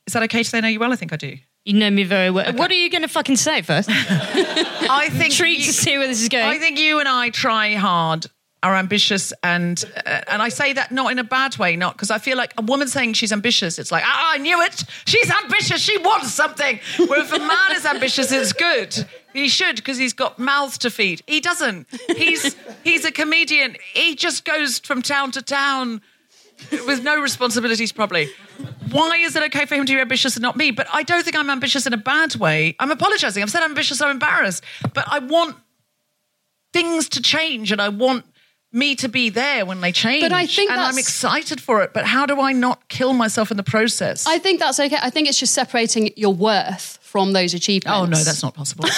[0.06, 0.92] Is that okay to say I know you well?
[0.92, 1.38] I think I do.
[1.66, 2.52] You know me very well.
[2.54, 3.90] What are you going to fucking say first?
[3.90, 6.44] I think Treat you- to see where this is going.
[6.46, 8.26] I think you and I try hard,
[8.62, 12.12] are ambitious, and uh, and I say that not in a bad way, not because
[12.12, 14.84] I feel like a woman saying she's ambitious, it's like ah, I knew it.
[15.06, 15.80] She's ambitious.
[15.82, 16.80] She wants something.
[17.08, 19.08] Where if a man is ambitious, it's good.
[19.34, 21.22] He should because he's got mouths to feed.
[21.28, 21.88] He doesn't.
[22.16, 23.78] He's he's a comedian.
[23.94, 26.02] He just goes from town to town
[26.72, 28.30] with no responsibilities, probably.
[28.92, 30.72] Why is it okay for him to be ambitious and not me?
[30.72, 32.76] But I don't think I'm ambitious in a bad way.
[32.80, 33.42] I'm apologizing.
[33.42, 34.64] I've said I'm ambitious, I'm embarrassed.
[34.94, 35.58] But I want
[36.74, 38.26] things to change and I want
[38.74, 40.24] me to be there when they change.
[40.24, 41.94] But I think and I'm excited for it.
[41.94, 44.26] But how do I not kill myself in the process?
[44.26, 44.98] I think that's okay.
[45.02, 47.96] I think it's just separating your worth from those achievements.
[47.96, 48.86] oh no, that's not possible.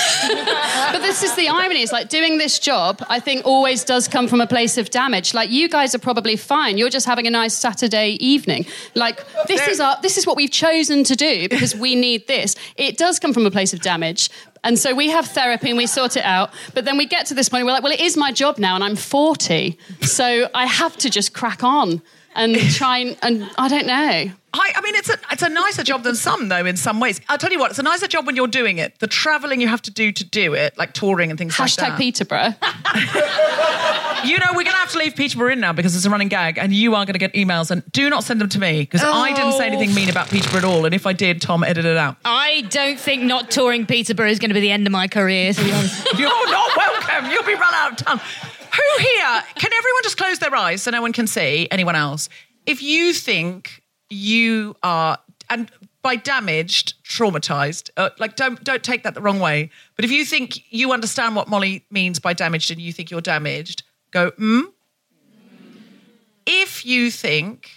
[0.92, 1.82] But this is the irony.
[1.82, 5.34] It's like doing this job, I think, always does come from a place of damage.
[5.34, 6.78] Like you guys are probably fine.
[6.78, 8.66] You're just having a nice Saturday evening.
[8.94, 12.56] Like this is our this is what we've chosen to do because we need this.
[12.78, 14.30] It does come from a place of damage.
[14.66, 16.51] And so we have therapy and we sort it out.
[16.74, 18.76] But then we get to this point we're like, well, it is my job now
[18.76, 19.78] and I'm 40.
[20.01, 22.01] So I have to just crack on
[22.36, 24.32] and try and, and I don't know.
[24.53, 26.66] I, I mean, it's a it's a nicer job than some, though.
[26.66, 28.99] In some ways, I'll tell you what, it's a nicer job when you're doing it.
[28.99, 31.91] The travelling you have to do to do it, like touring and things Hashtag like
[31.91, 31.97] that.
[31.97, 32.53] Peterborough.
[35.06, 36.28] You know, we're going to have to leave Peterborough in now because it's a running
[36.28, 37.72] gag, and you are going to get emails.
[37.72, 40.60] And do not send them to me because I didn't say anything mean about Peterborough
[40.60, 40.86] at all.
[40.86, 42.18] And if I did, Tom edited it out.
[42.26, 45.53] I don't think not touring Peterborough is going to be the end of my career,
[45.53, 46.08] to be honest.
[46.18, 47.32] You're not welcome.
[47.32, 48.18] You'll be run out of town.
[48.20, 49.43] Who here?
[49.56, 52.30] Can everyone just close their eyes so no one can see anyone else?
[52.66, 55.18] If you think you are,
[55.49, 59.70] and by damaged, traumatized, uh, like don't don't take that the wrong way.
[59.95, 63.22] But if you think you understand what Molly means by damaged, and you think you're
[63.22, 64.62] damaged, go hmm.
[66.46, 67.72] If you think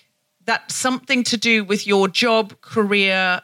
[0.44, 3.40] that something to do with your job, career,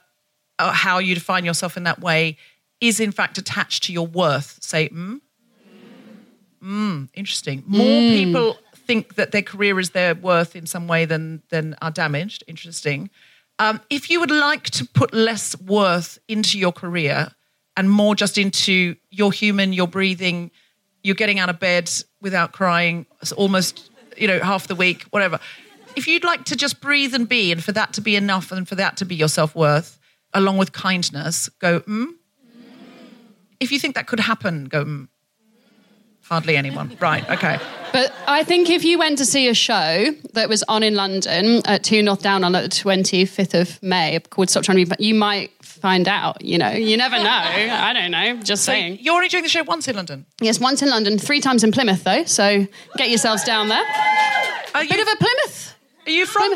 [0.61, 2.37] or how you define yourself in that way
[2.81, 5.17] is in fact attached to your worth, say hmm.
[6.63, 7.63] Mm, interesting.
[7.67, 11.91] More people think that their career is their worth in some way than than are
[11.91, 12.43] damaged.
[12.47, 13.11] Interesting.
[13.59, 17.29] Um, if you would like to put less worth into your career
[17.77, 20.51] and more just into you're human, you're breathing,
[21.03, 25.39] you're getting out of bed without crying, it's almost you know half the week, whatever.
[25.97, 28.69] If you'd like to just breathe and be, and for that to be enough, and
[28.69, 29.99] for that to be your self worth,
[30.33, 31.81] along with kindness, go.
[31.81, 32.15] Mm?
[33.61, 34.85] If you think that could happen, go.
[34.85, 35.09] Mm.
[36.25, 36.97] Hardly anyone.
[37.01, 37.29] Right.
[37.29, 37.59] Okay.
[37.93, 41.61] But I think if you went to see a show that was on in London
[41.67, 45.15] at 2 North Down on the 25th of May called Stop Trying to Be, you
[45.15, 45.53] might
[45.85, 46.71] find out, you know.
[46.71, 47.43] You never know.
[47.91, 48.37] I don't know.
[48.43, 49.01] Just So saying.
[49.03, 50.25] you're only doing the show once in London.
[50.41, 52.25] Yes, once in London, three times in Plymouth, though.
[52.25, 52.67] So
[52.97, 53.85] get yourselves down there.
[54.75, 55.75] Are Bit you, of a Plymouth.
[56.07, 56.55] are you from?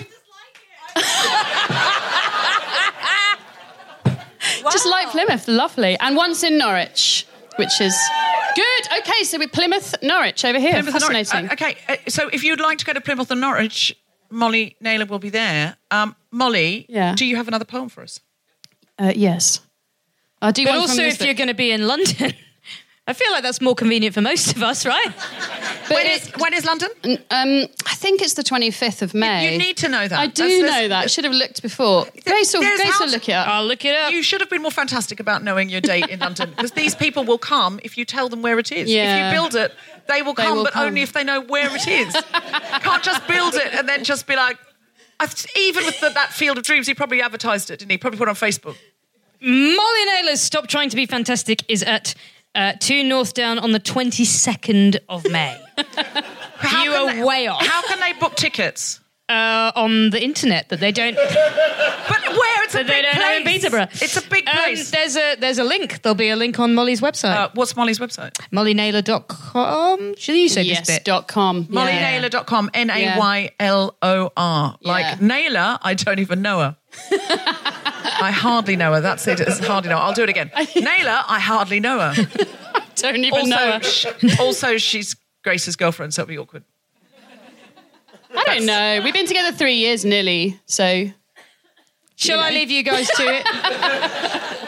[4.72, 5.46] Just like Plymouth.
[5.46, 5.98] Lovely.
[6.00, 7.26] And once in Norwich,
[7.56, 7.94] which is
[8.56, 8.88] good.
[9.00, 10.72] Okay, so we're Plymouth, Norwich over here.
[10.82, 10.92] Plymouth.
[10.94, 11.50] Fascinating.
[11.50, 11.76] Uh, okay.
[11.86, 13.94] uh, so if you'd like to go to Plymouth and Norwich,
[14.30, 15.76] Molly Naylor will be there.
[15.90, 17.14] Um, Molly, Yeah.
[17.14, 18.20] do you have another poem for us?
[18.98, 19.60] Uh, yes.
[20.42, 22.32] I do But also, if you're going to be in London,
[23.06, 25.06] I feel like that's more convenient for most of us, right?
[25.88, 26.90] But When it- is, when is London?
[27.30, 29.52] um, I think it's the 25th of May.
[29.52, 30.18] You need to know that.
[30.18, 31.04] I do That's- know that.
[31.04, 32.06] I should have looked before.
[32.26, 33.48] Grace will, there's Grace will house- look it up.
[33.48, 34.12] I'll look it up.
[34.12, 37.24] You should have been more fantastic about knowing your date in London because these people
[37.24, 38.90] will come if you tell them where it is.
[38.90, 39.28] Yeah.
[39.30, 39.72] If you build it,
[40.08, 40.88] they will They come, will but come.
[40.88, 42.12] only if they know where it is.
[42.82, 44.67] Can't just build it and then just be like, I've,
[45.56, 47.98] even with the, that Field of Dreams, he probably advertised it, didn't he?
[47.98, 48.76] Probably put it on Facebook.
[49.40, 52.14] Molly Naylor's Stop Trying to Be Fantastic is at
[52.54, 55.60] uh, 2 North Down on the 22nd of May.
[56.56, 57.64] How You are they- way off.
[57.64, 59.00] How can they book tickets?
[59.28, 61.14] Uh, on the internet that they don't
[62.08, 62.64] But where?
[62.64, 63.24] It's a that they big don't place.
[63.26, 63.88] have in Peterborough.
[63.92, 64.90] It's a big Um, place.
[64.90, 66.00] there's a there's a link.
[66.00, 67.34] There'll be a link on Molly's website.
[67.36, 68.32] uh, what's Molly's website?
[68.52, 70.14] MollyNaylor.com.
[70.16, 71.04] Should you say yes, this bit?
[71.04, 71.66] dot com.
[71.70, 72.20] Yeah.
[72.20, 74.78] Mollynaylor.com, N A Y L O R.
[74.82, 75.26] Like Yeah.
[75.26, 76.76] Naylor, I don't even know her.
[78.20, 79.00] I hardly know her.
[79.00, 79.40] That's it.
[79.40, 80.02] It's hardly know her.
[80.02, 80.50] I'll do it again.
[80.74, 82.14] Naylor, I hardly know her.
[82.96, 83.72] Don't even know.
[83.72, 83.82] Her.
[83.82, 84.06] sh-
[84.40, 85.14] also, she's
[85.44, 86.64] Grace's girlfriend, so it'll be awkward.
[88.36, 89.00] I don't know.
[89.04, 91.10] We've been together three years nearly, so
[92.16, 93.22] Shall I leave you guys to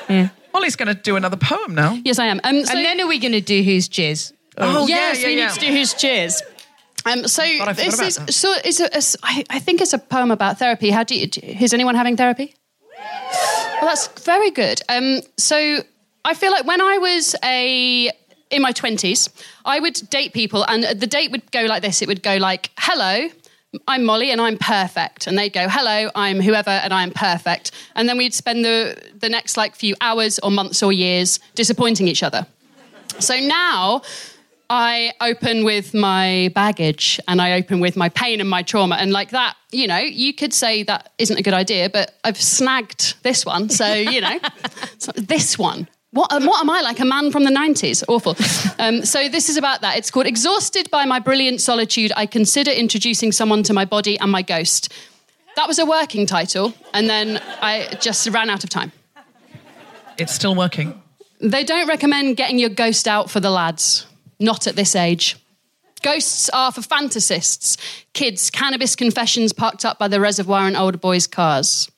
[0.08, 0.30] it?
[0.52, 1.94] Molly's going to do another poem now.
[2.04, 2.40] yes, I am.
[2.44, 4.32] Um, so, and then are we going to do who's jizz?
[4.58, 5.46] Oh, yes, yeah, yeah, we yeah.
[5.46, 6.42] need to do who's cheers.
[7.06, 8.32] Um, so I this is that.
[8.32, 10.90] so is a, a s- I, I think it's a poem about therapy.
[10.90, 11.28] How do you?
[11.28, 12.54] do- Is anyone having therapy?
[13.80, 14.82] Well, that's very good.
[14.88, 15.78] Um, so
[16.24, 18.10] I feel like when I was a
[18.50, 19.30] in my twenties,
[19.64, 22.02] I would date people, and the date would go like this.
[22.02, 23.28] It would go like, "Hello."
[23.86, 25.26] I'm Molly and I'm perfect.
[25.26, 27.70] And they'd go, hello, I'm whoever and I'm perfect.
[27.94, 32.08] And then we'd spend the, the next like few hours or months or years disappointing
[32.08, 32.46] each other.
[33.20, 34.02] So now
[34.68, 38.96] I open with my baggage and I open with my pain and my trauma.
[38.96, 42.40] And like that, you know, you could say that isn't a good idea, but I've
[42.40, 43.68] snagged this one.
[43.68, 44.38] So, you know,
[45.16, 45.88] this one.
[46.12, 46.98] What, what am I like?
[46.98, 48.02] A man from the 90s?
[48.08, 48.34] Awful.
[48.80, 49.98] Um, so, this is about that.
[49.98, 52.12] It's called Exhausted by My Brilliant Solitude.
[52.16, 54.92] I consider introducing someone to my body and my ghost.
[55.56, 56.72] That was a working title.
[56.94, 58.90] And then I just ran out of time.
[60.18, 61.00] It's still working.
[61.40, 64.06] They don't recommend getting your ghost out for the lads.
[64.38, 65.36] Not at this age.
[66.02, 67.76] Ghosts are for fantasists,
[68.14, 71.90] kids, cannabis confessions parked up by the reservoir in older boys' cars.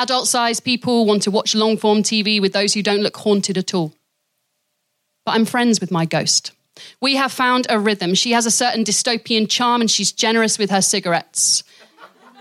[0.00, 3.58] Adult sized people want to watch long form TV with those who don't look haunted
[3.58, 3.92] at all.
[5.26, 6.52] But I'm friends with my ghost.
[7.02, 8.14] We have found a rhythm.
[8.14, 11.62] She has a certain dystopian charm and she's generous with her cigarettes.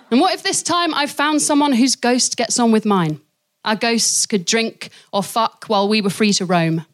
[0.09, 3.19] And what if this time I've found someone whose ghost gets on with mine?
[3.65, 6.85] Our ghosts could drink or fuck while we were free to roam.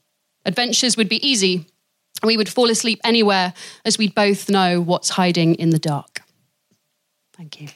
[0.46, 1.68] Adventures would be easy,
[2.24, 3.54] we would fall asleep anywhere
[3.86, 6.22] as we'd both know what's hiding in the dark.
[7.38, 7.68] Thank you.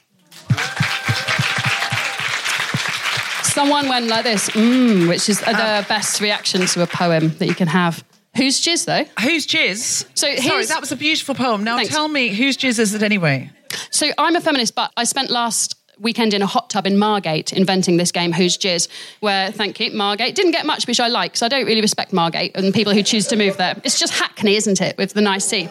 [3.59, 7.53] Someone went like this, mm, which is the best reaction to a poem that you
[7.53, 8.05] can have.
[8.37, 9.03] Who's jizz, though?
[9.21, 10.05] Whose jizz?
[10.17, 11.65] So Sorry, that was a beautiful poem.
[11.65, 11.91] Now Thanks.
[11.93, 13.49] tell me, whose jizz is it anyway?
[13.91, 17.51] So I'm a feminist, but I spent last weekend in a hot tub in Margate
[17.51, 18.87] inventing this game, Who's Jizz,
[19.19, 22.13] where, thank you, Margate didn't get much, which I like, so I don't really respect
[22.13, 23.75] Margate and people who choose to move there.
[23.83, 25.67] It's just Hackney, isn't it, with the nice sea?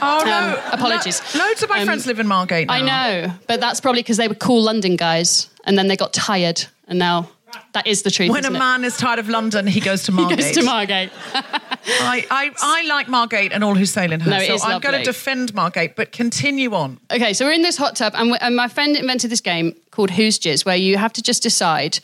[0.00, 0.60] Oh, no.
[0.64, 1.20] Um, apologies.
[1.34, 2.74] Lo- loads of my Um, friends live in Margate now.
[2.74, 6.12] I know, but that's probably because they were cool London guys and then they got
[6.12, 7.30] tired, and now
[7.72, 8.28] that is the truth.
[8.30, 8.58] When a isn't it?
[8.58, 10.38] man is tired of London, he goes to Margate.
[10.44, 11.10] he goes to Margate.
[11.34, 14.30] I, I, I like Margate and all who sail in her.
[14.30, 17.00] No, it so is I'm going to defend Margate, but continue on.
[17.10, 19.74] Okay, so we're in this hot tub, and, we- and my friend invented this game
[19.90, 21.98] called Who's Jizz, where you have to just decide,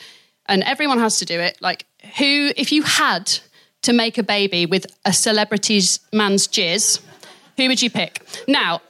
[0.47, 1.59] and everyone has to do it.
[1.61, 1.85] Like,
[2.17, 3.39] who, if you had
[3.83, 7.03] to make a baby with a celebrity's man's jizz,
[7.59, 8.23] who would you pick?
[8.49, 8.81] Now,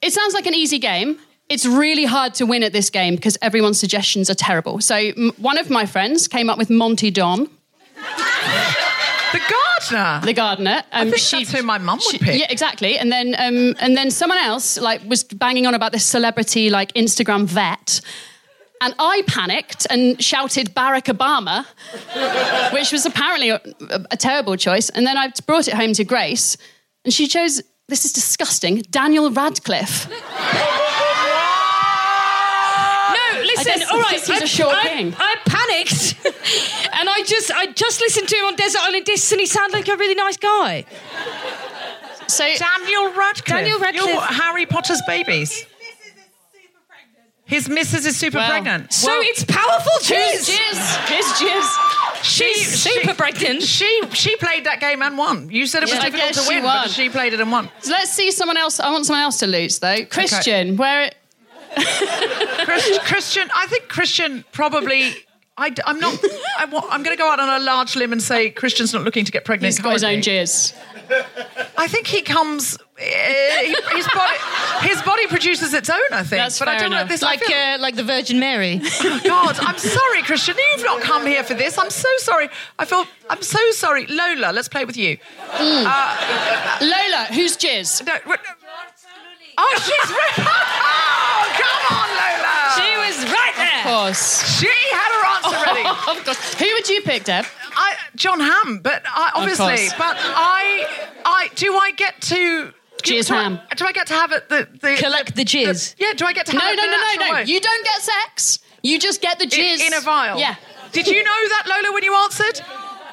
[0.00, 1.18] it sounds like an easy game.
[1.48, 4.80] It's really hard to win at this game because everyone's suggestions are terrible.
[4.80, 7.48] So, m- one of my friends came up with Monty Don,
[9.32, 9.40] The
[9.90, 10.26] gardener.
[10.26, 10.82] the gardener.
[10.92, 12.38] Um, I think that's who my mum would pick.
[12.40, 12.98] Yeah, exactly.
[12.98, 16.92] And then um, and then someone else like was banging on about this celebrity like
[16.94, 18.00] Instagram vet.
[18.80, 21.66] And I panicked and shouted Barack Obama,
[22.72, 24.88] which was apparently a, a- a terrible choice.
[24.90, 26.56] And then I brought it home to Grace,
[27.04, 30.08] and she chose this is disgusting Daniel Radcliffe.
[33.66, 33.88] No, listen.
[33.90, 35.14] All right, he's a short I, king.
[35.18, 36.14] I panicked,
[36.98, 39.74] and I just, I just listened to him on Desert Island Discs, and he sounded
[39.74, 40.84] like a really nice guy.
[42.26, 43.46] So Daniel Radcliffe.
[43.46, 44.06] Daniel Radcliffe.
[44.06, 45.64] You're Harry Potter's babies.
[47.46, 48.92] His missus is super Well, pregnant.
[48.92, 50.50] So Well, it's powerful who's jizz.
[50.54, 51.08] jizz?
[51.08, 52.22] Who's jizz?
[52.22, 53.62] she, She's super she, pregnant.
[53.62, 55.48] She she played that game and won.
[55.50, 56.84] You said it was Yeah, difficult to win, won.
[56.84, 57.70] but she played it and won.
[57.80, 58.78] So let's see someone else.
[58.80, 60.04] I want someone else to lose though.
[60.04, 61.10] Christian, where
[61.74, 65.12] Christ, Christian, I think Christian probably.
[65.60, 66.16] I, am not.
[66.58, 69.24] I, am going to go out on a large limb and say Christian's not looking
[69.24, 69.74] to get pregnant.
[69.74, 70.72] He's got his own jizz.
[71.76, 72.76] I think he comes.
[72.76, 74.36] Uh, he, his body,
[74.82, 75.98] his body produces its own.
[76.12, 77.22] I think, That's but I don't know this.
[77.22, 78.80] Like feel- uh, like the Virgin Mary.
[79.00, 80.56] Oh, God, I'm sorry, Christian.
[80.74, 81.78] You've not come here for this.
[81.78, 82.48] I'm so sorry.
[82.78, 83.04] I feel.
[83.30, 84.52] I'm so sorry, Lola.
[84.52, 85.18] Let's play with you.
[85.58, 88.06] Lola, who's jizz?
[88.06, 88.40] No, what-
[89.58, 90.46] oh, she's.
[93.88, 94.58] Course.
[94.58, 95.88] She had her answer ready.
[95.88, 96.54] of course.
[96.54, 97.44] Who would you pick, Deb?
[97.76, 100.86] I, Jon Hamm, but I, obviously, but I,
[101.24, 102.72] I do I get to
[103.04, 103.60] Jizz do I- Hamm.
[103.76, 104.48] Do I get to have it?
[104.48, 105.94] The, the Collect the jizz.
[105.98, 106.12] yeah.
[106.14, 107.38] Do I get to have No, it no, no, no, no.
[107.40, 108.58] You don't get sex.
[108.82, 110.38] You just get the In- jizz in, a vial.
[110.38, 110.56] Yeah.
[110.92, 112.60] Did you know that Lola when you answered?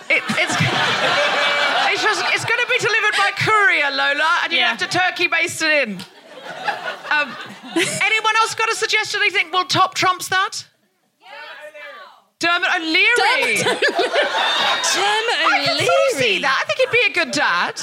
[0.09, 0.55] It, it's
[1.93, 4.69] it's just it's going to be delivered by courier, Lola, and you Yeah.
[4.75, 5.99] have to turkey baste it in.
[7.11, 7.35] Um,
[7.75, 9.19] anyone else got a suggestion?
[9.21, 10.65] They think well, top trumps that.
[12.39, 12.95] Dermot O'Leary.
[13.15, 13.65] Dermot O'Leary.
[15.47, 16.61] I can sort of see that.
[16.61, 17.81] I think he'd be a good dad.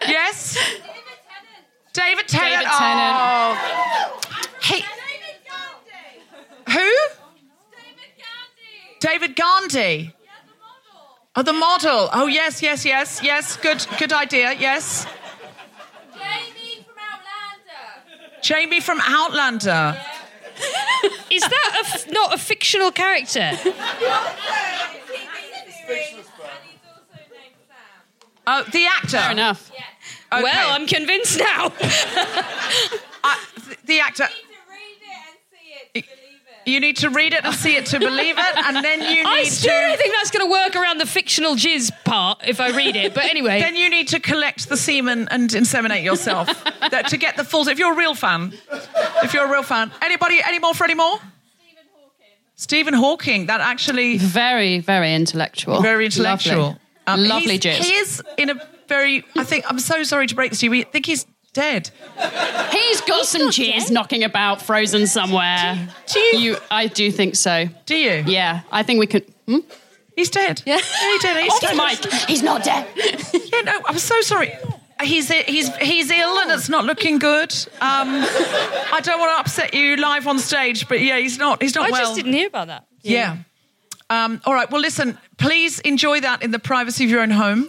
[0.00, 0.56] Yes.
[1.92, 2.60] David Tennant.
[2.60, 3.16] David Tennant.
[3.20, 4.20] Oh.
[4.62, 4.84] He,
[6.72, 6.90] who?
[9.00, 9.36] David Gandy.
[9.36, 10.14] David Gandy.
[11.36, 12.08] Oh, the model.
[12.12, 13.56] Oh, yes, yes, yes, yes.
[13.58, 14.54] Good, good idea.
[14.58, 15.06] Yes.
[18.42, 20.00] Jamie from Outlander.
[21.30, 23.52] Is that a f- not a fictional character?
[28.50, 29.18] Oh, the actor.
[29.18, 29.70] Fair enough.
[30.32, 30.42] Okay.
[30.42, 31.72] Well, I'm convinced now.
[33.24, 33.34] Uh,
[33.66, 34.28] th- the actor.
[36.68, 39.26] You need to read it and see it to believe it, and then you need
[39.26, 39.88] I still to.
[39.88, 43.14] don't think that's going to work around the fictional jizz part if I read it.
[43.14, 46.46] But anyway, Then you need to collect the semen and inseminate yourself
[46.90, 47.66] that, to get the full.
[47.68, 48.52] If you're a real fan,
[49.22, 51.16] if you're a real fan, anybody, any more for any more?
[51.18, 52.26] Stephen Hawking.
[52.56, 53.46] Stephen Hawking.
[53.46, 55.80] That actually Very, very intellectual.
[55.82, 56.62] very intellectual.
[56.62, 57.84] Lovely, Um, Lovely he's- jizz.
[57.84, 58.54] He is in a
[58.88, 59.24] very.
[59.36, 60.70] I think I'm so sorry to break this to you.
[60.70, 61.26] We think he's
[61.58, 61.90] dead.
[62.72, 65.88] He's got some jizz knocking about, frozen somewhere.
[66.06, 67.66] Do you- I do think so.
[67.86, 68.24] Do you?
[68.26, 69.24] Yeah, I think we could.
[69.46, 69.58] Hmm?
[70.16, 70.62] He's dead.
[70.66, 70.78] Yeah.
[70.78, 71.36] he did.
[71.36, 71.76] He's Off dead.
[71.76, 72.12] mic.
[72.28, 72.86] He's not dead.
[73.52, 74.52] Yeah, no, I'm so sorry.
[75.02, 77.52] He's he's he's ill and it's not looking good.
[77.80, 78.08] Um,
[78.96, 81.86] I don't want to upset you live on stage, but yeah, he's not he's not
[81.88, 82.02] I well.
[82.02, 82.86] just didn't hear about that.
[83.02, 83.38] Yeah.
[84.10, 84.70] Um, all right.
[84.70, 85.18] Well, listen.
[85.36, 87.68] Please enjoy that in the privacy of your own home.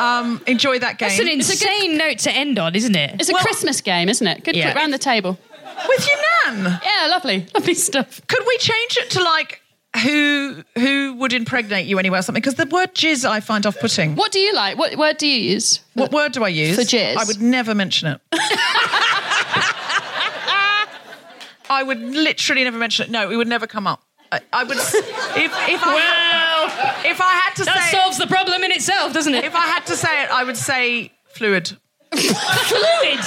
[0.00, 3.16] Um, enjoy that game It's an insane note to end on, isn't it?
[3.18, 4.44] It's a Well- Christmas game, isn't it?
[4.44, 4.72] Good Yeah.
[4.74, 5.38] round the table.
[5.88, 6.16] with your
[6.62, 6.80] nan.
[6.82, 8.20] Yeah, lovely, lovely stuff.
[8.28, 9.60] Could we change it to like
[10.02, 12.40] who who would impregnate you anyway or something?
[12.40, 14.16] Because the word jizz I find off-putting.
[14.16, 14.78] What do you like?
[14.78, 15.80] What word do you use?
[15.94, 17.16] What word do I use For jizz?
[17.18, 18.20] I would never mention it.
[21.68, 23.10] I would literally never mention it.
[23.10, 24.02] No, it would never come up.
[24.52, 24.94] I, I would if
[25.68, 29.12] if I well, if I had to say that say solves the problem in itself,
[29.12, 29.44] doesn't it?
[29.44, 31.68] if I had to say it, I would say fluid.
[32.12, 33.18] Fluid.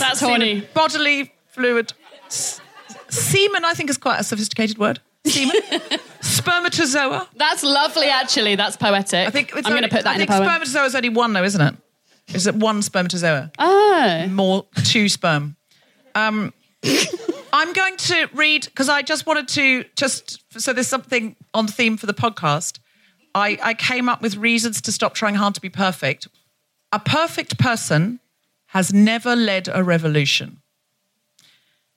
[0.00, 0.60] That's horny.
[0.74, 1.92] Bodily fluid.
[2.26, 2.60] S-
[3.08, 5.00] semen, I think, is quite a sophisticated word.
[5.26, 5.54] Semen.
[6.20, 7.28] Spermatozoa.
[7.36, 8.56] That's lovely, actually.
[8.56, 9.26] That's poetic.
[9.26, 10.44] I think it's I'm going to put that I in a think poem.
[10.44, 11.74] spermatozoa is only one, though, isn't it?
[12.34, 13.50] Is it one spermatozoa?
[13.58, 15.56] oh, More two sperm.
[16.14, 16.52] Um,
[17.60, 21.98] I'm going to read because I just wanted to just so there's something on theme
[21.98, 22.78] for the podcast.
[23.34, 26.26] I, I came up with reasons to stop trying hard to be perfect.
[26.90, 28.18] A perfect person
[28.68, 30.62] has never led a revolution.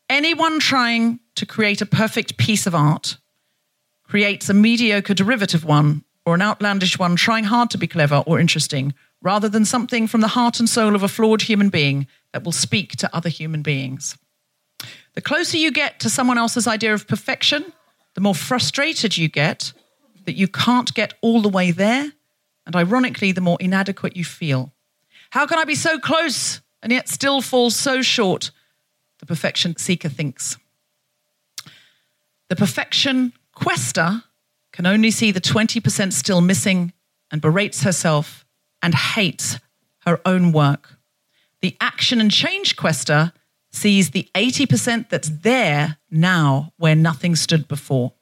[0.10, 3.16] Anyone trying to create a perfect piece of art
[4.04, 8.38] creates a mediocre derivative one or an outlandish one trying hard to be clever or
[8.38, 12.44] interesting rather than something from the heart and soul of a flawed human being that
[12.44, 14.18] will speak to other human beings.
[15.14, 17.72] The closer you get to someone else's idea of perfection,
[18.16, 19.74] the more frustrated you get
[20.26, 22.12] that you can't get all the way there,
[22.66, 24.74] and ironically, the more inadequate you feel.
[25.32, 28.52] How can I be so close and yet still fall so short?
[29.20, 30.58] The perfection seeker thinks.
[32.50, 34.24] The perfection quester
[34.72, 36.94] can only see the 20% still missing
[37.32, 38.46] and berates herself
[38.82, 39.60] and hates
[40.06, 40.98] her own work.
[41.62, 43.34] The action and change quester
[43.74, 48.14] sees the 80% that's there now where nothing stood before.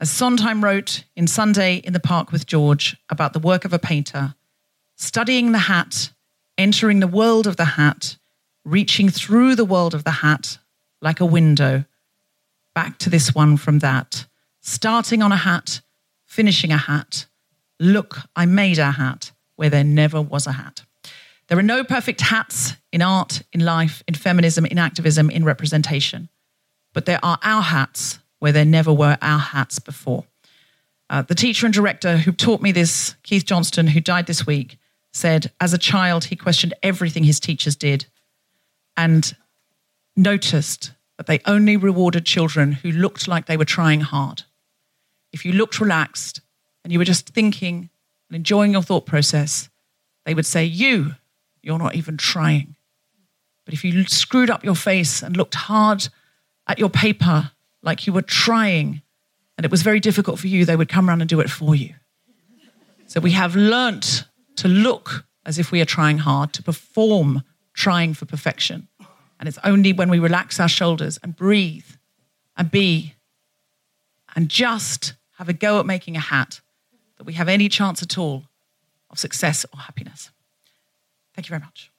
[0.00, 3.78] As Sondheim wrote in Sunday in the Park with George about the work of a
[3.78, 4.34] painter,
[4.96, 6.10] studying the hat,
[6.58, 8.16] entering the world of the hat,
[8.64, 10.58] reaching through the world of the hat
[11.00, 11.84] like a window,
[12.74, 14.26] back to this one from that,
[14.60, 15.80] starting on a hat,
[16.24, 17.26] finishing a hat.
[17.78, 20.82] Look, I made a hat where there never was a hat.
[21.48, 26.28] There are no perfect hats in art, in life, in feminism, in activism, in representation.
[26.92, 30.24] But there are our hats where there never were our hats before.
[31.10, 34.78] Uh, the teacher and director who taught me this, Keith Johnstone, who died this week,
[35.12, 38.06] said as a child he questioned everything his teachers did
[38.96, 39.36] and
[40.16, 44.42] noticed that they only rewarded children who looked like they were trying hard.
[45.32, 46.40] If you looked relaxed
[46.82, 47.90] and you were just thinking
[48.28, 49.68] and enjoying your thought process,
[50.24, 51.16] they would say, You,
[51.64, 52.76] you're not even trying.
[53.64, 56.08] But if you screwed up your face and looked hard
[56.66, 57.50] at your paper
[57.82, 59.02] like you were trying
[59.56, 61.74] and it was very difficult for you, they would come around and do it for
[61.74, 61.94] you.
[63.06, 64.24] So we have learnt
[64.56, 67.42] to look as if we are trying hard, to perform
[67.72, 68.88] trying for perfection.
[69.38, 71.86] And it's only when we relax our shoulders and breathe
[72.56, 73.14] and be
[74.34, 76.60] and just have a go at making a hat
[77.18, 78.44] that we have any chance at all
[79.10, 80.30] of success or happiness.
[81.34, 81.90] Thank you very much.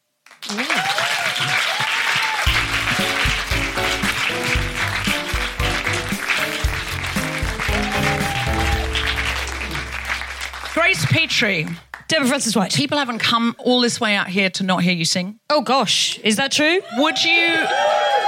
[10.73, 11.67] Grace Petrie.
[12.07, 12.73] Deborah Frances-White.
[12.75, 15.39] People haven't come all this way out here to not hear you sing.
[15.49, 16.81] Oh gosh, is that true?
[16.97, 17.65] Would you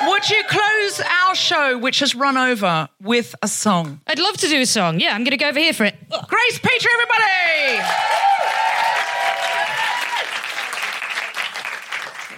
[0.08, 4.02] would you close our show, which has run over, with a song?
[4.08, 5.00] I'd love to do a song.
[5.00, 5.96] Yeah, I'm going to go over here for it.
[6.10, 8.37] Grace Petrie, everybody!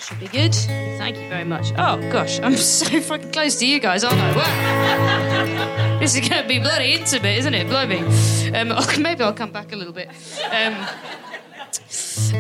[0.10, 0.56] Should be good.
[0.56, 1.72] Thank you very much.
[1.78, 5.76] Oh gosh, I'm so fucking close to you guys, aren't I?
[6.00, 7.68] This is going to be bloody intimate, isn't it?
[7.68, 8.00] Blimey.
[8.56, 8.70] Um,
[9.02, 10.08] maybe I'll come back a little bit.
[10.50, 10.74] Um,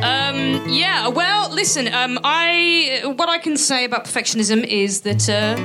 [0.01, 5.57] um, yeah, well, listen, um, I what I can say about perfectionism is that uh,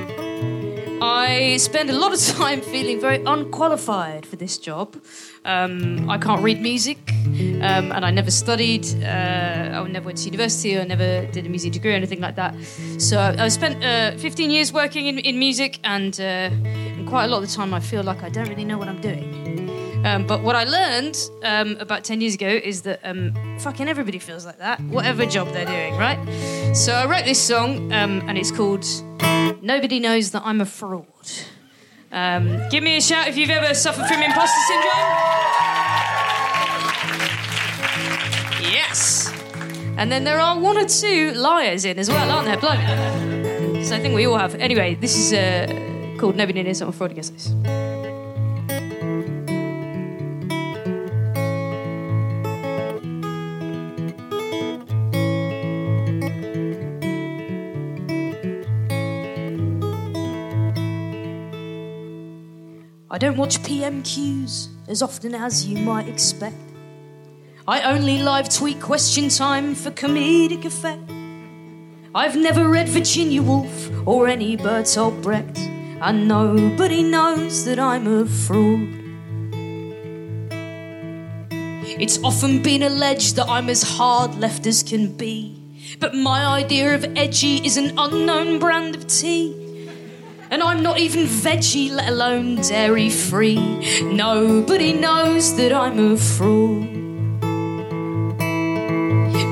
[1.00, 4.96] I spend a lot of time feeling very unqualified for this job.
[5.44, 8.86] Um, I can't read music, um, and I never studied.
[9.02, 10.78] Uh, I never went to university.
[10.78, 12.54] I never did a music degree or anything like that.
[12.98, 17.28] So I spent uh, 15 years working in, in music, and, uh, and quite a
[17.28, 19.44] lot of the time I feel like I don't really know what I'm doing.
[20.04, 24.18] Um, but what I learned um, about 10 years ago is that um, fucking everybody
[24.18, 26.18] feels like that, whatever job they're doing, right?
[26.74, 28.84] So I wrote this song, um, and it's called
[29.62, 31.06] Nobody Knows That I'm a Fraud.
[32.14, 35.00] Um, give me a shout if you've ever suffered from imposter syndrome.
[38.70, 39.32] Yes.
[39.96, 42.56] And then there are one or two liars in as well, aren't there?
[42.56, 43.82] Bloody.
[43.82, 44.54] So I think we all have.
[44.54, 47.10] Anyway, this is uh, called Nobody I'm a Fraud.
[47.10, 47.30] I guess
[63.14, 66.56] I don't watch PMQs as often as you might expect.
[67.64, 71.08] I only live tweet question time for comedic effect.
[72.12, 78.26] I've never read Virginia Woolf or any Bertolt Brecht, and nobody knows that I'm a
[78.26, 78.88] fraud.
[82.00, 85.56] It's often been alleged that I'm as hard left as can be,
[86.00, 89.63] but my idea of edgy is an unknown brand of tea.
[90.54, 93.58] And I'm not even veggie, let alone dairy free.
[94.02, 96.92] Nobody knows that I'm a fraud.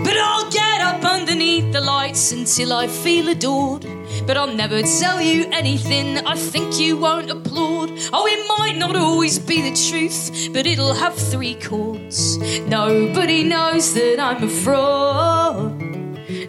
[0.05, 3.84] But I'll get up underneath the lights until I feel adored.
[4.28, 7.90] But I'll never tell you anything I think you won't applaud.
[8.12, 12.39] Oh, it might not always be the truth, but it'll have three chords.
[12.68, 15.82] Nobody knows that I'm a fraud.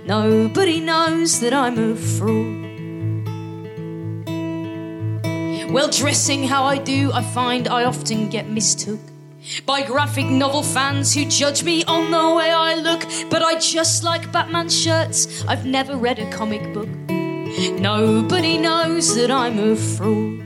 [0.05, 2.62] Nobody knows that I'm a fraud.
[5.73, 8.99] Well, dressing how I do, I find I often get mistook
[9.65, 13.01] by graphic novel fans who judge me on the way I look.
[13.31, 16.89] But I just like Batman shirts, I've never read a comic book.
[17.79, 20.41] Nobody knows that I'm a fraud.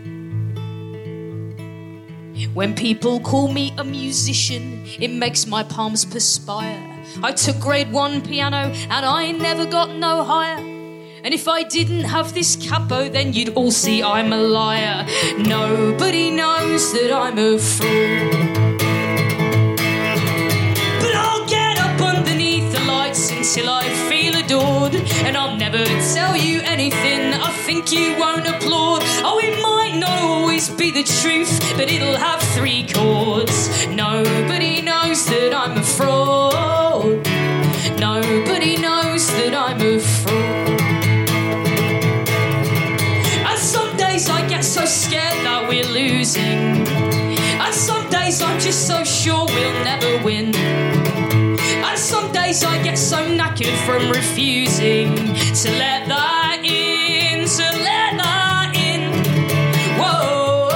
[2.54, 7.04] When people call me a musician, it makes my palms perspire.
[7.22, 10.77] I took grade one piano and I never got no higher.
[11.24, 15.06] And if I didn't have this capo, then you'd all see I'm a liar.
[15.38, 18.30] Nobody knows that I'm a fool.
[21.02, 24.96] But I'll get up underneath the lights until I feel adored.
[25.26, 25.84] And I'll never
[26.14, 29.02] tell you anything I think you won't applaud.
[29.26, 33.88] Oh, it might not always be the truth, but it'll have three chords.
[33.88, 36.87] Nobody knows that I'm a fraud.
[46.36, 50.56] And some days I'm just so sure we'll never win.
[50.56, 57.64] And some days days I get so knackered from refusing to let that in, to
[57.88, 59.12] let that in.
[60.00, 60.70] Whoa.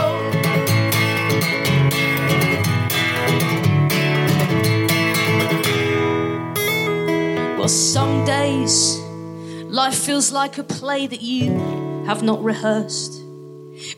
[7.57, 8.99] Well, some days
[9.69, 11.57] life feels like a play that you
[12.05, 13.20] have not rehearsed.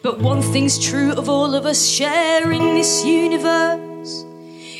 [0.04, 4.26] But one thing's true of all of us sharing this universe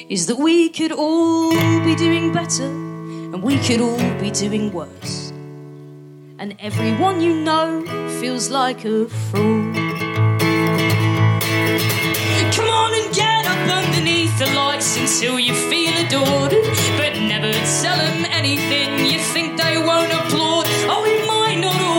[0.10, 1.52] is that we could all
[1.86, 5.32] be doing better and we could all be doing worse.
[6.40, 7.86] And everyone you know
[8.20, 9.74] feels like a fool.
[12.52, 16.52] Come on and get up underneath the lights until you feel adored.
[16.98, 20.66] But never tell them anything you think they won't applaud.
[20.92, 21.93] Oh, it might not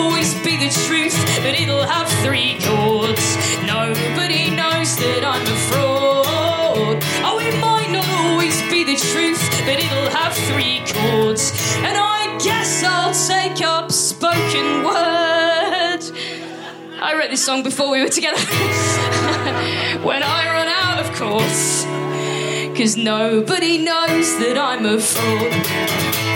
[0.65, 3.36] the truth, but it'll have three chords.
[3.66, 7.05] Nobody knows that I'm a fraud.
[7.23, 11.53] Oh, it might not always be the truth, but it'll have three chords.
[11.85, 16.01] And I guess I'll take up spoken word.
[17.03, 18.41] I wrote this song before we were together.
[20.09, 21.85] when I run out, of course.
[22.74, 26.34] Cause nobody knows that I'm a fraud.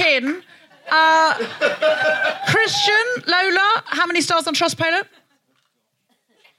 [0.00, 0.42] Check-in.
[0.90, 1.34] Uh,
[2.48, 2.94] Christian,
[3.26, 5.04] Lola, how many stars on Trustpilot?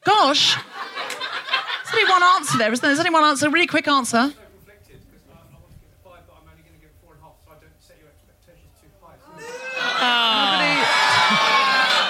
[0.05, 0.55] Gosh.
[0.55, 2.89] There's only one answer there, isn't there?
[2.89, 3.49] There's only one answer.
[3.49, 4.34] Really quick answer.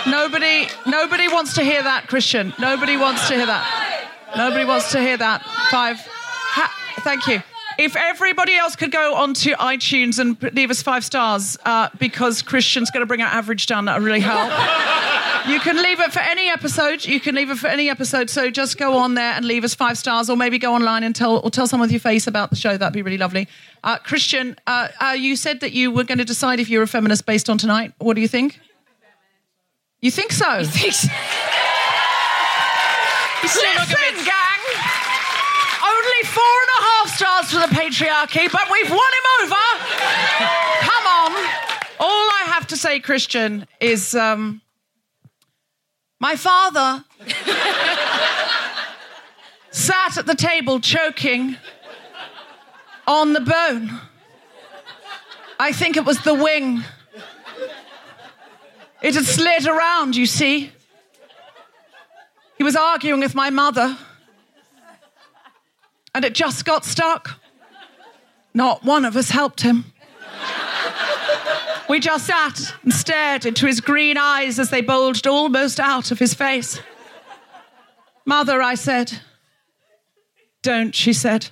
[0.07, 2.53] Nobody, nobody wants to hear that, Christian.
[2.59, 4.09] Nobody wants to hear that.
[4.35, 5.43] Nobody wants to hear that.
[5.69, 5.97] Five.
[5.99, 7.41] Ha- thank you.
[7.81, 12.91] If everybody else could go onto iTunes and leave us five stars, uh, because Christian's
[12.91, 14.51] going to bring our average down, that would really help.
[15.47, 17.03] You can leave it for any episode.
[17.03, 18.29] You can leave it for any episode.
[18.29, 21.15] So just go on there and leave us five stars, or maybe go online and
[21.15, 22.77] tell or tell someone with your face about the show.
[22.77, 23.47] That'd be really lovely.
[23.83, 26.87] Uh, Christian, uh, uh, you said that you were going to decide if you're a
[26.87, 27.91] feminist based on tonight.
[27.97, 28.59] What do you think?
[29.99, 30.59] You think so?
[30.59, 31.07] You think so?
[33.41, 33.63] Listen,
[34.23, 34.61] gang.
[35.81, 39.55] Only four and a half stars for the patriarchy, but we've won him over.
[40.79, 41.31] Come on.
[41.99, 44.59] All I have to say, Christian, is um,
[46.19, 47.05] my father
[49.69, 51.57] sat at the table choking
[53.05, 54.01] on the bone.
[55.59, 56.83] I think it was the wing.
[59.03, 60.71] It had slid around, you see.
[62.57, 63.95] He was arguing with my mother,
[66.13, 67.39] and it just got stuck.
[68.53, 69.85] Not one of us helped him.
[71.89, 76.19] We just sat and stared into his green eyes as they bulged almost out of
[76.19, 76.79] his face.
[78.25, 79.19] Mother, I said.
[80.61, 81.49] Don't, she said.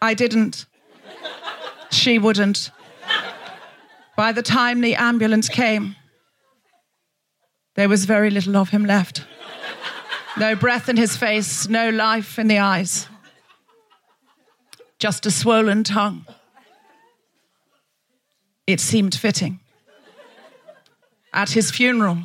[0.00, 0.66] I didn't.
[1.90, 2.70] She wouldn't.
[4.16, 5.96] By the time the ambulance came,
[7.74, 9.24] there was very little of him left.
[10.38, 13.08] No breath in his face, no life in the eyes.
[14.98, 16.24] Just a swollen tongue.
[18.66, 19.60] It seemed fitting.
[21.34, 22.18] At his funeral,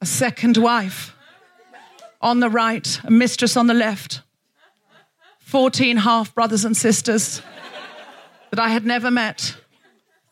[0.00, 1.14] a second wife
[2.20, 4.22] on the right, a mistress on the left,
[5.40, 7.40] 14 half brothers and sisters
[8.50, 9.56] that I had never met,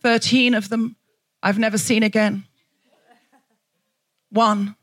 [0.02, 0.96] 13 of them
[1.42, 2.46] I've never seen again.
[4.34, 4.74] One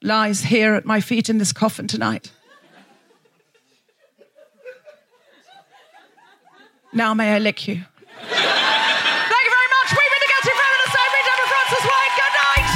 [0.00, 2.32] lies here at my feet in this coffin tonight.
[6.94, 7.74] Now may I lick you.
[7.76, 9.88] Thank you very much.
[9.92, 10.96] We've been the Guilty Feminists.
[10.96, 12.14] I've been Deborah Frances-White.
[12.16, 12.68] Good night.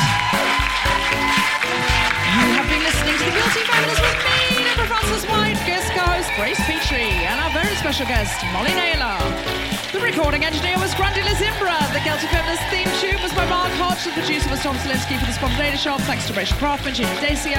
[2.28, 6.60] You have been listening to the Guilty Feminists with me, Deborah Frances-White, guest co-host Grace
[6.68, 9.63] Petrie, and our very special guest, Molly Naylor.
[10.04, 11.80] The recording engineer was Grundy Lizimbra.
[11.96, 14.04] The Guilty Feminist theme tune was by Mark Hodge.
[14.04, 15.98] The producer was Tom Salinsky for the Spontaneous Shop.
[16.02, 17.56] Thanks to Rachel Craftman, Gina Dacio,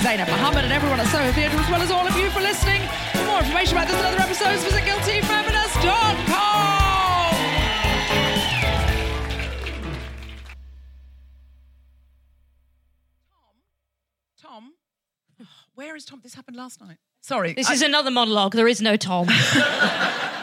[0.00, 2.82] Zainab Mohammed, and everyone at Soho Theatre, as well as all of you for listening.
[3.18, 6.14] For more information about this and other episodes, visit guiltyfeminist.com.
[14.40, 14.70] Tom,
[15.74, 16.20] where is Tom?
[16.22, 16.98] This happened last night.
[17.22, 17.54] Sorry.
[17.54, 18.54] This I- is another monologue.
[18.54, 19.26] There is no Tom.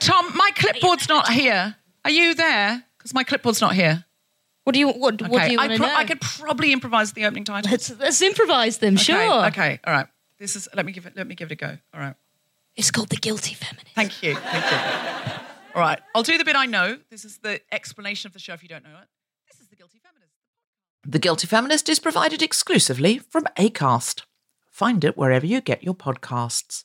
[0.00, 1.76] Tom, my clipboard's not here.
[2.04, 2.84] Are you there?
[2.98, 4.04] Because my clipboard's not here.
[4.64, 5.94] What do you what, what do Okay, you I, want to pro- know?
[5.96, 7.70] I could probably improvise the opening title.
[7.70, 8.94] let's let's improvise them.
[8.94, 9.46] Okay, Sure.
[9.46, 9.80] Okay.
[9.86, 10.06] All right.
[10.38, 10.68] This is.
[10.74, 11.16] Let me give it.
[11.16, 11.78] Let me give it a go.
[11.94, 12.14] All right.
[12.76, 13.88] It's called the guilty feminist.
[13.94, 14.34] Thank you.
[14.36, 15.32] Thank you.
[15.74, 16.00] All right.
[16.14, 16.98] I'll do the bit I know.
[17.10, 19.08] This is the explanation of the show if you don't know it.
[19.50, 20.32] This is The Guilty Feminist.
[21.06, 24.22] The Guilty Feminist is provided exclusively from ACAST.
[24.70, 26.84] Find it wherever you get your podcasts.